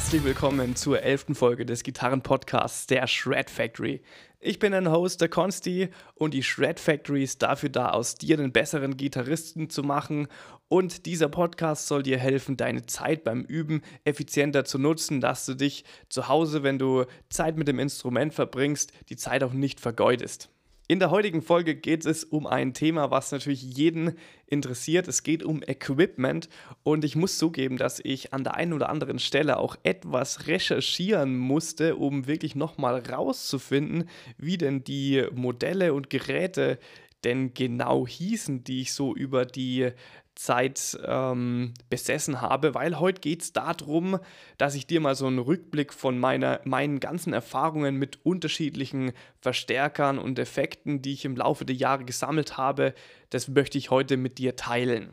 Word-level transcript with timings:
Herzlich 0.00 0.24
willkommen 0.24 0.76
zur 0.76 1.02
elften 1.02 1.34
Folge 1.34 1.66
des 1.66 1.82
Gitarrenpodcasts 1.82 2.86
der 2.86 3.06
Shred 3.06 3.50
Factory. 3.50 4.00
Ich 4.40 4.58
bin 4.58 4.72
ein 4.72 4.90
Host 4.90 5.20
der 5.20 5.28
Consti 5.28 5.90
und 6.14 6.32
die 6.32 6.42
Shred 6.42 6.80
Factory 6.80 7.22
ist 7.22 7.42
dafür 7.42 7.68
da, 7.68 7.90
aus 7.90 8.14
dir 8.14 8.38
einen 8.38 8.50
besseren 8.50 8.96
Gitarristen 8.96 9.68
zu 9.68 9.82
machen. 9.82 10.26
Und 10.68 11.04
dieser 11.04 11.28
Podcast 11.28 11.86
soll 11.86 12.02
dir 12.02 12.18
helfen, 12.18 12.56
deine 12.56 12.86
Zeit 12.86 13.24
beim 13.24 13.42
Üben 13.42 13.82
effizienter 14.04 14.64
zu 14.64 14.78
nutzen, 14.78 15.20
dass 15.20 15.44
du 15.44 15.54
dich 15.54 15.84
zu 16.08 16.28
Hause, 16.28 16.62
wenn 16.62 16.78
du 16.78 17.04
Zeit 17.28 17.58
mit 17.58 17.68
dem 17.68 17.78
Instrument 17.78 18.32
verbringst, 18.32 18.92
die 19.10 19.16
Zeit 19.16 19.44
auch 19.44 19.52
nicht 19.52 19.80
vergeudest. 19.80 20.48
In 20.90 20.98
der 20.98 21.12
heutigen 21.12 21.40
Folge 21.40 21.76
geht 21.76 22.04
es 22.04 22.24
um 22.24 22.48
ein 22.48 22.74
Thema, 22.74 23.12
was 23.12 23.30
natürlich 23.30 23.62
jeden 23.62 24.16
interessiert. 24.48 25.06
Es 25.06 25.22
geht 25.22 25.44
um 25.44 25.62
Equipment 25.62 26.48
und 26.82 27.04
ich 27.04 27.14
muss 27.14 27.38
zugeben, 27.38 27.76
dass 27.76 28.00
ich 28.02 28.34
an 28.34 28.42
der 28.42 28.56
einen 28.56 28.72
oder 28.72 28.88
anderen 28.88 29.20
Stelle 29.20 29.58
auch 29.58 29.76
etwas 29.84 30.48
recherchieren 30.48 31.38
musste, 31.38 31.94
um 31.94 32.26
wirklich 32.26 32.56
nochmal 32.56 32.98
rauszufinden, 33.08 34.08
wie 34.36 34.58
denn 34.58 34.82
die 34.82 35.24
Modelle 35.32 35.94
und 35.94 36.10
Geräte 36.10 36.80
denn 37.22 37.54
genau 37.54 38.04
hießen, 38.04 38.64
die 38.64 38.80
ich 38.80 38.92
so 38.92 39.14
über 39.14 39.46
die 39.46 39.90
Zeit 40.34 40.98
ähm, 41.04 41.74
besessen 41.88 42.40
habe, 42.40 42.74
weil 42.74 42.98
heute 42.98 43.20
geht 43.20 43.42
es 43.42 43.52
darum, 43.52 44.18
dass 44.58 44.74
ich 44.74 44.86
dir 44.86 45.00
mal 45.00 45.14
so 45.14 45.26
einen 45.26 45.38
Rückblick 45.38 45.92
von 45.92 46.18
meiner, 46.18 46.60
meinen 46.64 47.00
ganzen 47.00 47.32
Erfahrungen 47.32 47.96
mit 47.96 48.24
unterschiedlichen 48.24 49.12
Verstärkern 49.40 50.18
und 50.18 50.38
Effekten, 50.38 51.02
die 51.02 51.12
ich 51.12 51.24
im 51.24 51.36
Laufe 51.36 51.64
der 51.64 51.76
Jahre 51.76 52.04
gesammelt 52.04 52.56
habe, 52.56 52.94
das 53.30 53.48
möchte 53.48 53.78
ich 53.78 53.90
heute 53.90 54.16
mit 54.16 54.38
dir 54.38 54.56
teilen. 54.56 55.12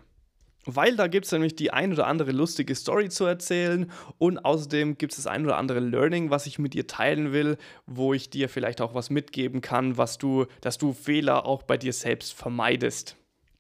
Weil 0.70 0.98
da 0.98 1.08
gibt 1.08 1.26
es 1.26 1.32
nämlich 1.32 1.56
die 1.56 1.72
ein 1.72 1.94
oder 1.94 2.08
andere 2.08 2.34
lustige 2.34 2.76
Story 2.76 3.08
zu 3.08 3.24
erzählen 3.24 3.90
und 4.18 4.40
außerdem 4.40 4.98
gibt 4.98 5.14
es 5.14 5.18
das 5.18 5.28
ein 5.28 5.46
oder 5.46 5.56
andere 5.58 5.80
Learning, 5.80 6.30
was 6.30 6.46
ich 6.46 6.60
mit 6.60 6.74
dir 6.74 6.88
teilen 6.88 7.32
will, 7.32 7.58
wo 7.86 8.14
ich 8.14 8.30
dir 8.30 8.50
vielleicht 8.50 8.82
auch 8.82 8.94
was 8.94 9.10
mitgeben 9.10 9.62
kann, 9.62 9.98
was 9.98 10.18
du, 10.18 10.46
dass 10.60 10.78
du 10.78 10.92
Fehler 10.92 11.46
auch 11.46 11.64
bei 11.64 11.78
dir 11.78 11.94
selbst 11.94 12.34
vermeidest. 12.34 13.16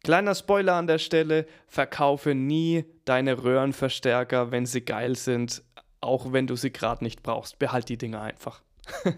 Kleiner 0.07 0.35
Spoiler 0.35 0.75
an 0.75 0.87
der 0.87 0.99
Stelle, 0.99 1.45
verkaufe 1.67 2.33
nie 2.33 2.85
deine 3.03 3.43
Röhrenverstärker, 3.43 4.51
wenn 4.51 4.65
sie 4.65 4.79
geil 4.79 5.17
sind, 5.17 5.63
auch 5.99 6.31
wenn 6.31 6.47
du 6.47 6.55
sie 6.55 6.71
gerade 6.71 7.03
nicht 7.03 7.23
brauchst. 7.23 7.59
Behalt 7.59 7.89
die 7.89 7.97
Dinger 7.97 8.21
einfach. 8.21 8.61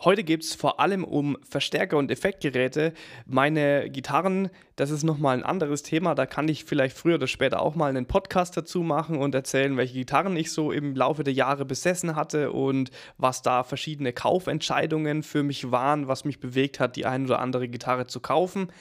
Heute 0.00 0.24
geht 0.24 0.42
es 0.42 0.56
vor 0.56 0.80
allem 0.80 1.04
um 1.04 1.36
Verstärker 1.48 1.96
und 1.96 2.10
Effektgeräte. 2.10 2.92
Meine 3.24 3.88
Gitarren, 3.88 4.50
das 4.74 4.90
ist 4.90 5.04
nochmal 5.04 5.36
ein 5.36 5.44
anderes 5.44 5.84
Thema. 5.84 6.16
Da 6.16 6.26
kann 6.26 6.48
ich 6.48 6.64
vielleicht 6.64 6.96
früher 6.96 7.14
oder 7.14 7.28
später 7.28 7.62
auch 7.62 7.76
mal 7.76 7.90
einen 7.90 8.06
Podcast 8.06 8.56
dazu 8.56 8.82
machen 8.82 9.16
und 9.16 9.32
erzählen, 9.36 9.76
welche 9.76 9.94
Gitarren 9.94 10.36
ich 10.36 10.50
so 10.50 10.72
im 10.72 10.96
Laufe 10.96 11.22
der 11.22 11.34
Jahre 11.34 11.64
besessen 11.64 12.16
hatte 12.16 12.50
und 12.50 12.90
was 13.16 13.42
da 13.42 13.62
verschiedene 13.62 14.12
Kaufentscheidungen 14.12 15.22
für 15.22 15.44
mich 15.44 15.70
waren, 15.70 16.08
was 16.08 16.24
mich 16.24 16.40
bewegt 16.40 16.80
hat, 16.80 16.96
die 16.96 17.06
ein 17.06 17.26
oder 17.26 17.38
andere 17.38 17.68
Gitarre 17.68 18.08
zu 18.08 18.18
kaufen 18.18 18.72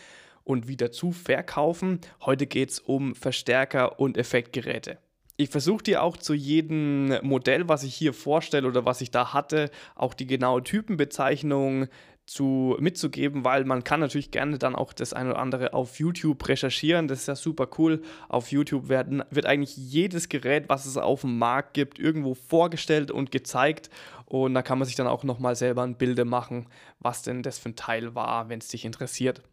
und 0.50 0.68
wieder 0.68 0.92
zu 0.92 1.12
verkaufen. 1.12 2.00
Heute 2.26 2.48
geht 2.48 2.72
es 2.72 2.80
um 2.80 3.14
Verstärker 3.14 4.00
und 4.00 4.18
Effektgeräte. 4.18 4.98
Ich 5.38 5.50
versuche 5.50 5.84
dir 5.84 6.02
auch 6.04 6.18
zu 6.18 6.34
jedem 6.34 7.20
Modell, 7.22 7.70
was 7.70 7.84
ich 7.84 7.94
hier 7.94 8.14
vorstelle 8.14 8.68
oder 8.68 8.84
was 8.84 9.00
ich 9.00 9.12
da 9.12 9.32
hatte, 9.32 9.70
auch 9.96 10.16
die 10.16 10.26
genaue 10.26 10.64
Typenbezeichnung 10.64 11.88
zu, 12.26 12.76
mitzugeben, 12.80 13.46
weil 13.46 13.64
man 13.64 13.84
kann 13.84 14.00
natürlich 14.00 14.32
gerne 14.32 14.58
dann 14.58 14.76
auch 14.76 14.92
das 14.92 15.14
eine 15.14 15.30
oder 15.32 15.40
andere 15.40 15.74
auf 15.74 16.00
YouTube 16.00 16.48
recherchieren. 16.48 17.08
Das 17.08 17.22
ist 17.22 17.28
ja 17.28 17.36
super 17.36 17.68
cool. 17.78 18.02
Auf 18.28 18.52
YouTube 18.52 18.90
werden, 18.90 19.24
wird 19.30 19.46
eigentlich 19.46 19.78
jedes 19.78 20.30
Gerät, 20.30 20.68
was 20.68 20.88
es 20.88 20.98
auf 20.98 21.22
dem 21.22 21.38
Markt 21.38 21.76
gibt, 21.76 22.00
irgendwo 22.00 22.34
vorgestellt 22.34 23.12
und 23.12 23.32
gezeigt. 23.32 23.92
Und 24.26 24.56
da 24.56 24.64
kann 24.64 24.80
man 24.80 24.88
sich 24.88 24.96
dann 24.96 25.08
auch 25.08 25.24
nochmal 25.24 25.56
selber 25.56 25.84
ein 25.84 25.96
Bild 25.96 26.24
machen, 26.26 26.66
was 27.00 27.22
denn 27.22 27.44
das 27.44 27.60
für 27.60 27.70
ein 27.70 27.76
Teil 27.76 28.16
war, 28.16 28.50
wenn 28.50 28.60
es 28.60 28.68
dich 28.68 28.84
interessiert. 28.84 29.44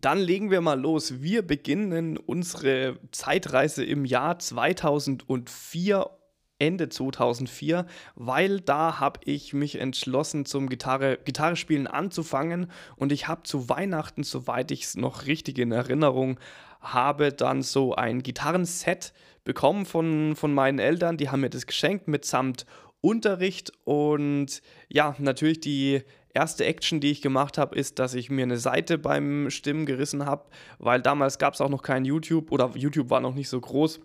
Dann 0.00 0.18
legen 0.18 0.50
wir 0.50 0.60
mal 0.60 0.78
los. 0.78 1.22
Wir 1.22 1.46
beginnen 1.46 2.16
unsere 2.18 2.98
Zeitreise 3.12 3.84
im 3.84 4.04
Jahr 4.04 4.38
2004 4.38 6.10
Ende 6.58 6.88
2004, 6.88 7.86
weil 8.14 8.60
da 8.60 8.98
habe 8.98 9.20
ich 9.24 9.52
mich 9.52 9.78
entschlossen, 9.78 10.46
zum 10.46 10.70
Gitarre, 10.70 11.18
Gitarrespielen 11.22 11.86
anzufangen 11.86 12.70
und 12.96 13.12
ich 13.12 13.28
habe 13.28 13.42
zu 13.42 13.68
Weihnachten, 13.68 14.22
soweit 14.22 14.70
ich 14.70 14.84
es 14.84 14.96
noch 14.96 15.26
richtig 15.26 15.58
in 15.58 15.70
Erinnerung 15.70 16.40
habe, 16.80 17.32
dann 17.32 17.60
so 17.60 17.94
ein 17.94 18.22
Gitarrenset 18.22 19.12
bekommen 19.44 19.84
von, 19.84 20.34
von 20.34 20.54
meinen 20.54 20.78
Eltern. 20.78 21.18
Die 21.18 21.28
haben 21.28 21.40
mir 21.40 21.50
das 21.50 21.66
geschenkt 21.66 22.08
mitsamt 22.08 22.64
Unterricht 23.02 23.72
und 23.84 24.62
ja, 24.88 25.14
natürlich 25.18 25.60
die 25.60 26.02
erste 26.36 26.64
Action, 26.64 27.00
die 27.00 27.10
ich 27.10 27.22
gemacht 27.22 27.58
habe, 27.58 27.74
ist, 27.76 27.98
dass 27.98 28.14
ich 28.14 28.30
mir 28.30 28.44
eine 28.44 28.58
Seite 28.58 28.98
beim 28.98 29.50
Stimmen 29.50 29.86
gerissen 29.86 30.26
habe, 30.26 30.44
weil 30.78 31.02
damals 31.02 31.38
gab 31.38 31.54
es 31.54 31.60
auch 31.60 31.70
noch 31.70 31.82
kein 31.82 32.04
YouTube 32.04 32.52
oder 32.52 32.70
YouTube 32.74 33.10
war 33.10 33.20
noch 33.20 33.34
nicht 33.34 33.48
so 33.48 33.60
groß 33.60 34.00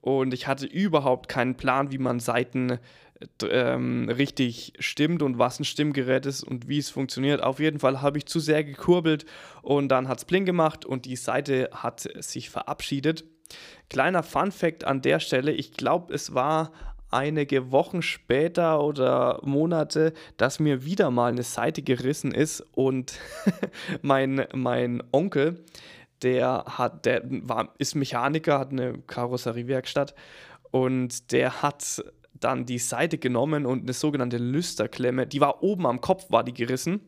und 0.00 0.34
ich 0.34 0.46
hatte 0.46 0.66
überhaupt 0.66 1.28
keinen 1.28 1.56
Plan, 1.56 1.92
wie 1.92 1.98
man 1.98 2.20
Seiten 2.20 2.78
ähm, 3.50 4.08
richtig 4.08 4.72
stimmt 4.78 5.22
und 5.22 5.38
was 5.38 5.60
ein 5.60 5.64
Stimmgerät 5.64 6.26
ist 6.26 6.42
und 6.42 6.68
wie 6.68 6.78
es 6.78 6.90
funktioniert. 6.90 7.42
Auf 7.42 7.60
jeden 7.60 7.78
Fall 7.78 8.00
habe 8.00 8.18
ich 8.18 8.26
zu 8.26 8.40
sehr 8.40 8.64
gekurbelt 8.64 9.26
und 9.62 9.88
dann 9.88 10.08
hat 10.08 10.18
es 10.18 10.24
Bling 10.24 10.46
gemacht 10.46 10.86
und 10.86 11.04
die 11.04 11.16
Seite 11.16 11.70
hat 11.72 12.08
sich 12.20 12.50
verabschiedet. 12.50 13.24
Kleiner 13.88 14.22
Fun 14.22 14.52
Fact 14.52 14.84
an 14.84 15.02
der 15.02 15.20
Stelle, 15.20 15.52
ich 15.52 15.72
glaube, 15.72 16.14
es 16.14 16.34
war 16.34 16.72
einige 17.10 17.72
Wochen 17.72 18.02
später 18.02 18.82
oder 18.82 19.40
Monate, 19.42 20.12
dass 20.36 20.60
mir 20.60 20.84
wieder 20.84 21.10
mal 21.10 21.32
eine 21.32 21.42
Seite 21.42 21.82
gerissen 21.82 22.32
ist 22.32 22.64
und 22.72 23.18
mein, 24.02 24.46
mein 24.54 25.02
Onkel, 25.12 25.64
der 26.22 26.64
hat, 26.66 27.06
der 27.06 27.22
war, 27.24 27.74
ist 27.78 27.94
Mechaniker, 27.94 28.58
hat 28.58 28.70
eine 28.70 28.98
Karosseriewerkstatt 29.06 30.14
und 30.70 31.32
der 31.32 31.62
hat 31.62 32.04
dann 32.34 32.64
die 32.64 32.78
Seite 32.78 33.18
genommen 33.18 33.66
und 33.66 33.82
eine 33.82 33.92
sogenannte 33.92 34.38
Lüsterklemme, 34.38 35.26
die 35.26 35.40
war 35.40 35.62
oben 35.62 35.86
am 35.86 36.00
Kopf, 36.00 36.30
war 36.30 36.44
die 36.44 36.54
gerissen. 36.54 37.00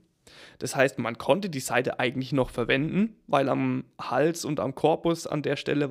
Das 0.59 0.77
heißt, 0.77 0.99
man 0.99 1.19
konnte 1.19 1.51
die 1.51 1.61
Seite 1.61 1.99
eigentlich 1.99 2.33
noch 2.33 2.51
verwenden, 2.51 3.17
weil 3.27 3.49
am 3.49 3.84
Hals 4.01 4.45
und 4.45 4.61
am 4.61 4.75
Korpus 4.75 5.27
an 5.27 5.43
der 5.43 5.57
Stelle 5.57 5.91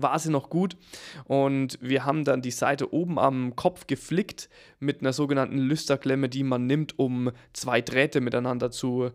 war 0.00 0.18
sie 0.18 0.30
noch 0.30 0.48
gut 0.48 0.76
und 1.24 1.78
wir 1.82 2.04
haben 2.04 2.24
dann 2.24 2.40
die 2.40 2.50
Seite 2.50 2.94
oben 2.94 3.18
am 3.18 3.56
Kopf 3.56 3.86
geflickt 3.86 4.48
mit 4.80 5.00
einer 5.00 5.12
sogenannten 5.12 5.58
Lüsterklemme, 5.58 6.28
die 6.28 6.44
man 6.44 6.66
nimmt, 6.66 6.98
um 6.98 7.30
zwei 7.52 7.80
Drähte 7.82 8.20
miteinander 8.20 8.70
zu 8.70 9.10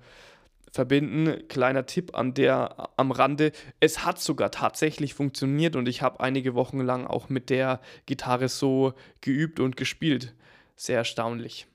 verbinden. 0.72 1.48
Kleiner 1.48 1.86
Tipp 1.86 2.16
an 2.16 2.34
der 2.34 2.90
am 2.98 3.12
Rande, 3.12 3.52
es 3.80 4.06
hat 4.06 4.20
sogar 4.20 4.52
tatsächlich 4.52 5.14
funktioniert 5.14 5.76
und 5.76 5.88
ich 5.88 6.02
habe 6.02 6.20
einige 6.20 6.54
Wochen 6.54 6.82
lang 6.82 7.08
auch 7.08 7.30
mit 7.30 7.50
der 7.50 7.82
Gitarre 8.06 8.50
so 8.50 8.94
geübt 9.22 9.59
und 9.59 9.78
gespielt. 9.78 10.36
Sehr 10.76 10.98
erstaunlich. 10.98 11.68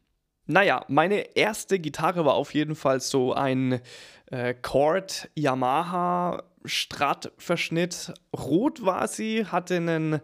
Naja, 0.47 0.85
meine 0.89 1.37
erste 1.37 1.79
Gitarre 1.79 2.25
war 2.25 2.35
auf 2.35 2.55
jeden 2.55 2.75
Fall 2.75 3.01
so 3.01 3.33
ein 3.33 3.81
äh, 4.27 4.55
Chord 4.55 5.31
Yamaha 5.35 6.43
Strat-Verschnitt. 6.65 8.15
Rot 8.37 8.85
war 8.85 9.09
sie, 9.09 9.47
hatte 9.47 9.77
einen 9.77 10.21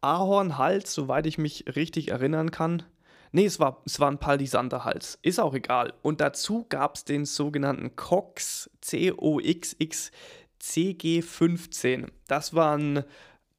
Ahornhals, 0.00 0.92
soweit 0.92 1.26
ich 1.26 1.38
mich 1.38 1.64
richtig 1.76 2.08
erinnern 2.10 2.50
kann. 2.50 2.82
Nee, 3.30 3.46
es 3.46 3.58
war, 3.58 3.82
es 3.86 3.98
war 3.98 4.10
ein 4.10 4.18
Palisanderhals. 4.18 5.18
Ist 5.22 5.40
auch 5.40 5.54
egal. 5.54 5.94
Und 6.02 6.20
dazu 6.20 6.66
gab 6.68 6.96
es 6.96 7.04
den 7.04 7.24
sogenannten 7.24 7.96
Cox 7.96 8.70
C-O-X-X 8.82 10.10
CG15. 10.60 12.08
Das 12.28 12.54
war 12.54 12.76
ein 12.76 13.04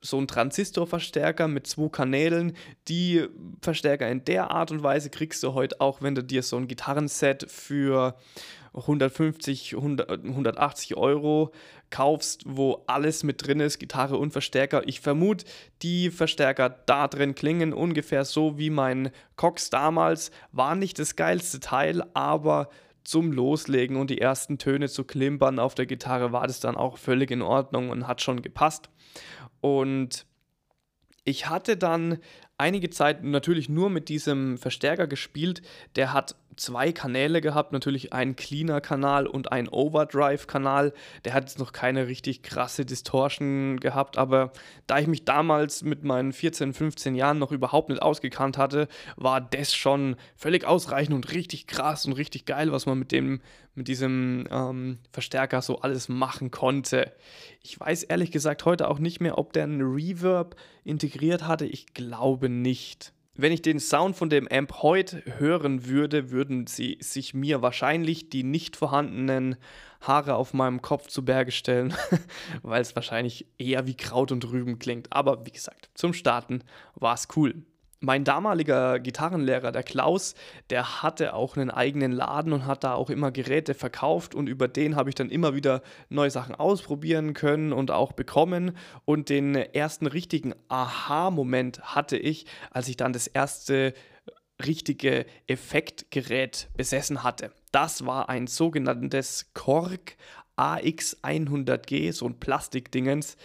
so 0.04 0.20
ein 0.20 0.28
Transistorverstärker 0.28 1.48
mit 1.48 1.66
zwei 1.66 1.88
Kanälen. 1.88 2.58
Die 2.90 3.26
Verstärker 3.62 4.10
in 4.10 4.26
der 4.26 4.52
Art 4.52 4.70
und 4.70 4.84
Weise 4.84 5.10
kriegst 5.10 5.42
du 5.44 5.54
heute 5.54 5.80
auch, 5.80 6.02
wenn 6.02 6.14
du 6.14 6.22
dir 6.22 6.44
so 6.44 6.58
ein 6.58 6.68
Gitarrenset 6.68 7.50
für 7.50 8.18
150, 8.74 9.76
100, 9.76 10.10
180 10.10 10.98
Euro 10.98 11.54
kaufst, 11.94 12.42
wo 12.48 12.84
alles 12.88 13.24
mit 13.24 13.46
drin 13.46 13.60
ist, 13.60 13.78
Gitarre 13.78 14.18
und 14.18 14.32
Verstärker. 14.32 14.82
Ich 14.88 15.00
vermute, 15.00 15.46
die 15.84 16.10
Verstärker 16.10 16.70
da 16.70 17.08
drin 17.08 17.36
klingen 17.36 17.72
ungefähr 17.72 18.26
so 18.26 18.58
wie 18.58 18.72
mein 18.72 19.12
Cox 19.36 19.70
damals. 19.70 20.32
War 20.52 20.76
nicht 20.76 20.98
das 20.98 21.16
geilste 21.16 21.60
Teil, 21.60 22.04
aber 22.16 22.70
zum 23.04 23.32
Loslegen 23.32 23.98
und 23.98 24.10
die 24.10 24.20
ersten 24.20 24.58
Töne 24.58 24.90
zu 24.90 25.04
klimpern 25.04 25.60
auf 25.60 25.76
der 25.76 25.86
Gitarre 25.86 26.32
war 26.32 26.48
das 26.48 26.60
dann 26.60 26.76
auch 26.76 26.98
völlig 26.98 27.30
in 27.30 27.44
Ordnung 27.44 27.92
und 27.92 28.08
hat 28.08 28.22
schon 28.22 28.42
gepasst. 28.42 28.90
Und 29.62 30.26
ich 31.26 31.48
hatte 31.48 31.78
dann 31.78 32.18
einige 32.58 32.90
Zeit 32.90 33.24
natürlich 33.24 33.70
nur 33.70 33.92
mit 33.92 34.10
diesem 34.10 34.58
Verstärker 34.58 35.06
gespielt. 35.06 35.62
Der 35.96 36.12
hat 36.12 36.36
zwei 36.58 36.92
Kanäle 36.92 37.42
gehabt, 37.42 37.72
natürlich 37.72 38.14
einen 38.14 38.36
Cleaner-Kanal 38.36 39.28
und 39.28 39.52
einen 39.52 39.68
Overdrive-Kanal. 39.68 40.94
Der 41.26 41.34
hat 41.34 41.44
jetzt 41.44 41.60
noch 41.60 41.74
keine 41.74 42.08
richtig 42.08 42.44
krasse 42.44 42.86
Distortion 42.86 43.80
gehabt, 43.80 44.18
aber 44.18 44.52
da 44.88 45.00
ich 45.00 45.08
mich 45.08 45.26
damals 45.26 45.84
mit 45.84 46.04
meinen 46.04 46.34
14, 46.34 46.74
15 46.74 47.16
Jahren 47.16 47.40
noch 47.40 47.52
überhaupt 47.52 47.90
nicht 47.90 48.02
ausgekannt 48.02 48.58
hatte, 48.58 48.88
war 49.16 49.42
das 49.42 49.74
schon 49.74 50.16
völlig 50.36 50.66
ausreichend 50.66 51.16
und 51.16 51.34
richtig 51.34 51.68
krass 51.68 52.06
und 52.06 52.14
richtig 52.14 52.46
geil, 52.46 52.72
was 52.72 52.86
man 52.86 53.00
mit 53.00 53.12
dem 53.12 53.42
mit 53.76 53.88
diesem 53.88 54.46
ähm, 54.52 55.00
Verstärker 55.12 55.62
so 55.62 55.80
alles 55.80 56.08
machen 56.10 56.52
konnte. 56.52 57.12
Ich 57.62 57.80
weiß 57.80 58.04
ehrlich 58.04 58.32
gesagt 58.32 58.66
heute 58.66 58.88
auch 58.88 59.00
nicht 59.00 59.20
mehr, 59.20 59.38
ob 59.38 59.54
der 59.54 59.64
einen 59.64 59.82
Reverb 59.82 60.56
integriert 60.84 61.48
hatte. 61.48 61.66
Ich 61.66 61.94
glaube 61.94 62.50
nicht. 62.50 63.14
Wenn 63.36 63.52
ich 63.52 63.64
den 63.64 63.80
Sound 63.80 64.16
von 64.16 64.30
dem 64.30 64.48
Amp 64.48 64.84
heute 64.84 65.24
hören 65.40 65.88
würde, 65.88 66.30
würden 66.30 66.68
sie 66.68 67.00
sich 67.02 67.34
mir 67.34 67.64
wahrscheinlich 67.64 68.30
die 68.30 68.44
nicht 68.44 68.76
vorhandenen 68.76 69.56
Haare 70.02 70.36
auf 70.36 70.54
meinem 70.54 70.84
Kopf 70.84 71.08
zu 71.08 71.26
Berge 71.26 71.52
stellen, 71.52 71.96
weil 72.62 72.82
es 72.82 72.96
wahrscheinlich 72.96 73.48
eher 73.58 73.88
wie 73.88 73.98
Kraut 73.98 74.32
und 74.32 74.46
Rüben 74.52 74.78
klingt. 74.78 75.12
Aber 75.12 75.48
wie 75.48 75.52
gesagt, 75.52 75.90
zum 75.96 76.14
Starten 76.14 76.64
war 76.94 77.16
es 77.16 77.28
cool 77.36 77.64
mein 78.04 78.26
damaliger 78.26 79.00
Gitarrenlehrer, 79.00 79.72
der 79.72 79.84
Klaus, 79.84 80.36
der 80.70 81.02
hatte 81.02 81.34
auch 81.34 81.56
einen 81.56 81.72
eigenen 81.72 82.12
Laden 82.12 82.52
und 82.52 82.66
hat 82.66 82.84
da 82.84 82.96
auch 82.96 83.10
immer 83.10 83.32
Geräte 83.32 83.74
verkauft 83.74 84.36
und 84.36 84.48
über 84.48 84.68
den 84.68 84.98
habe 84.98 85.10
ich 85.10 85.16
dann 85.16 85.30
immer 85.30 85.56
wieder 85.56 85.82
neue 86.10 86.30
Sachen 86.30 86.54
ausprobieren 86.54 87.34
können 87.34 87.72
und 87.72 87.92
auch 87.92 88.12
bekommen. 88.12 88.76
Und 89.06 89.30
den 89.30 89.56
ersten 89.56 90.06
richtigen 90.06 90.54
Aha-Moment 90.68 91.96
hatte 91.96 92.18
ich, 92.18 92.46
als 92.72 92.90
ich 92.90 92.98
dann 92.98 93.14
das 93.14 93.28
erste 93.28 93.94
richtige 94.66 95.26
Effektgerät 95.48 96.68
besessen 96.76 97.24
hatte. 97.24 97.52
Das 97.72 98.06
war 98.06 98.28
ein 98.28 98.48
sogenanntes 98.48 99.54
Korg 99.54 100.18
AX100G, 100.58 102.12
so 102.12 102.28
ein 102.28 102.38
Plastikdingens. 102.38 103.38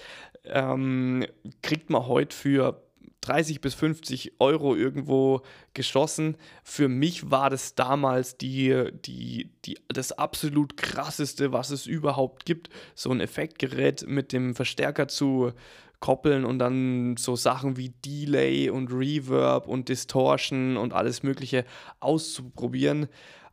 Ähm, 0.45 1.25
kriegt 1.63 1.91
man 1.91 2.07
heute 2.07 2.35
für 2.35 2.88
30 3.29 3.61
bis 3.61 3.75
50 3.75 4.41
Euro 4.41 4.75
irgendwo 4.75 5.43
geschossen. 5.75 6.37
Für 6.63 6.89
mich 6.89 7.31
war 7.31 7.51
das 7.51 7.75
damals 7.75 8.39
die, 8.39 8.91
die, 9.05 9.51
die, 9.65 9.79
das 9.89 10.13
absolut 10.13 10.77
krasseste, 10.77 11.53
was 11.53 11.71
es 11.71 11.87
überhaupt 11.87 12.47
gibt, 12.47 12.71
so 12.95 13.11
ein 13.11 13.21
Effektgerät 13.21 14.07
mit 14.09 14.33
dem 14.33 14.55
Verstärker 14.55 15.09
zu 15.09 15.53
koppeln 16.01 16.45
und 16.45 16.59
dann 16.59 17.17
so 17.17 17.37
Sachen 17.37 17.77
wie 17.77 17.91
Delay 17.91 18.71
und 18.71 18.93
Reverb 18.93 19.67
und 19.67 19.89
Distortion 19.89 20.77
und 20.77 20.93
alles 20.93 21.23
Mögliche 21.23 21.65
auszuprobieren. 22.01 23.09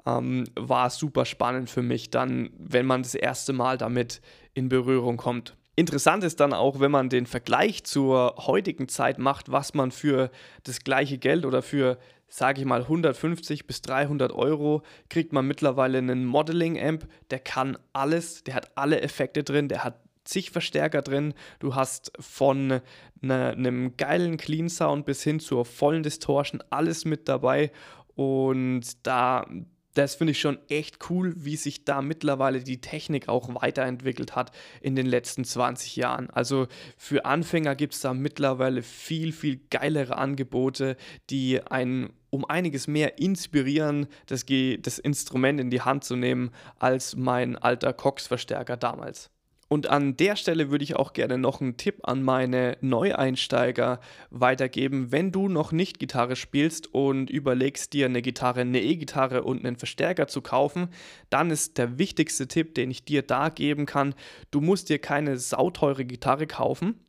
Ähm, 0.06 0.46
war 0.56 0.90
super 0.92 1.26
spannend 1.26 1.70
für 1.70 1.82
mich 1.82 2.12
dann, 2.12 2.52
wenn 2.58 2.86
man 2.86 3.02
das 3.02 3.16
erste 3.16 3.54
Mal 3.54 3.78
damit 3.78 4.22
in 4.54 4.70
Berührung 4.70 5.18
kommt. 5.18 5.58
Interessant 5.76 6.24
ist 6.24 6.40
dann 6.40 6.54
auch, 6.54 6.80
wenn 6.80 6.92
man 6.92 7.10
den 7.10 7.26
Vergleich 7.26 7.84
zur 7.84 8.36
heutigen 8.38 8.88
Zeit 8.88 9.20
macht, 9.20 9.52
was 9.52 9.74
man 9.74 9.92
für 9.92 10.32
das 10.64 10.80
gleiche 10.80 11.18
Geld 11.18 11.46
oder 11.46 11.62
für, 11.62 11.98
sage 12.30 12.62
ich 12.62 12.66
mal, 12.66 12.84
150 12.84 13.68
bis 13.68 13.82
300 13.82 14.32
Euro 14.32 14.84
kriegt 15.10 15.34
man 15.34 15.46
mittlerweile 15.46 15.98
einen 15.98 16.26
Modeling-Amp, 16.26 17.08
der 17.30 17.40
kann 17.40 17.78
alles, 17.92 18.44
der 18.46 18.56
hat 18.56 18.72
alle 18.76 19.02
Effekte 19.02 19.44
drin, 19.44 19.68
der 19.68 19.84
hat 19.84 20.00
zig 20.24 20.52
Verstärker 20.52 21.02
drin. 21.02 21.34
Du 21.60 21.76
hast 21.76 22.12
von 22.20 22.82
ne, 23.22 23.50
einem 23.50 23.96
geilen 23.98 24.38
Clean 24.38 24.70
Sound 24.70 25.06
bis 25.06 25.24
hin 25.24 25.40
zur 25.40 25.66
vollen 25.66 26.04
Distortion 26.04 26.64
alles 26.70 27.06
mit 27.06 27.30
dabei. 27.30 27.72
Und 28.16 29.06
da, 29.06 29.46
das 29.96 30.16
finde 30.16 30.32
ich 30.32 30.40
schon 30.40 30.60
echt 30.70 31.10
cool, 31.10 31.34
wie 31.36 31.56
sich 31.56 31.86
da 31.86 32.02
mittlerweile 32.02 32.62
die 32.62 32.82
Technik 32.82 33.28
auch 33.28 33.50
weiterentwickelt 33.62 34.36
hat 34.36 34.52
in 34.82 34.96
den 34.96 35.06
letzten 35.06 35.44
20 35.44 35.96
Jahren. 35.96 36.30
Also 36.30 36.68
für 36.98 37.26
Anfänger 37.26 37.76
gibt 37.76 37.96
es 37.96 38.02
da 38.02 38.14
mittlerweile 38.14 38.84
viel, 38.84 39.32
viel 39.32 39.62
geilere 39.70 40.18
Angebote, 40.18 40.98
die 41.30 41.62
einen 41.66 42.14
um 42.30 42.46
einiges 42.46 42.88
mehr 42.88 43.18
inspirieren, 43.18 44.08
das, 44.28 44.46
das 44.80 45.00
Instrument 45.00 45.60
in 45.60 45.70
die 45.70 45.82
Hand 45.82 46.04
zu 46.04 46.18
nehmen, 46.18 46.52
als 46.78 47.16
mein 47.16 47.56
alter 47.56 47.94
Cox-Verstärker 47.94 48.76
damals. 48.76 49.32
Und 49.68 49.88
an 49.88 50.16
der 50.16 50.36
Stelle 50.36 50.70
würde 50.70 50.84
ich 50.84 50.96
auch 50.96 51.14
gerne 51.14 51.40
noch 51.40 51.60
einen 51.60 51.76
Tipp 51.76 52.02
an 52.04 52.22
meine 52.22 52.78
Neueinsteiger 52.82 54.00
weitergeben. 54.30 55.12
Wenn 55.12 55.32
du 55.32 55.50
noch 55.50 55.72
nicht 55.72 56.00
Gitarre 56.00 56.36
spielst 56.36 56.94
und 56.94 57.32
überlegst 57.32 57.94
dir 57.94 58.06
eine 58.06 58.22
Gitarre, 58.22 58.62
eine 58.62 58.82
E-Gitarre 58.82 59.44
und 59.44 59.66
einen 59.66 59.76
Verstärker 59.76 60.28
zu 60.28 60.42
kaufen, 60.42 60.90
dann 61.32 61.50
ist 61.50 61.80
der 61.80 61.98
wichtigste 61.98 62.48
Tipp, 62.48 62.76
den 62.76 62.92
ich 62.92 63.06
dir 63.06 63.24
da 63.24 63.50
geben 63.50 63.88
kann, 63.88 64.14
du 64.52 64.62
musst 64.62 64.90
dir 64.90 65.00
keine 65.00 65.38
sauteure 65.38 66.04
Gitarre 66.04 66.46
kaufen 66.46 67.00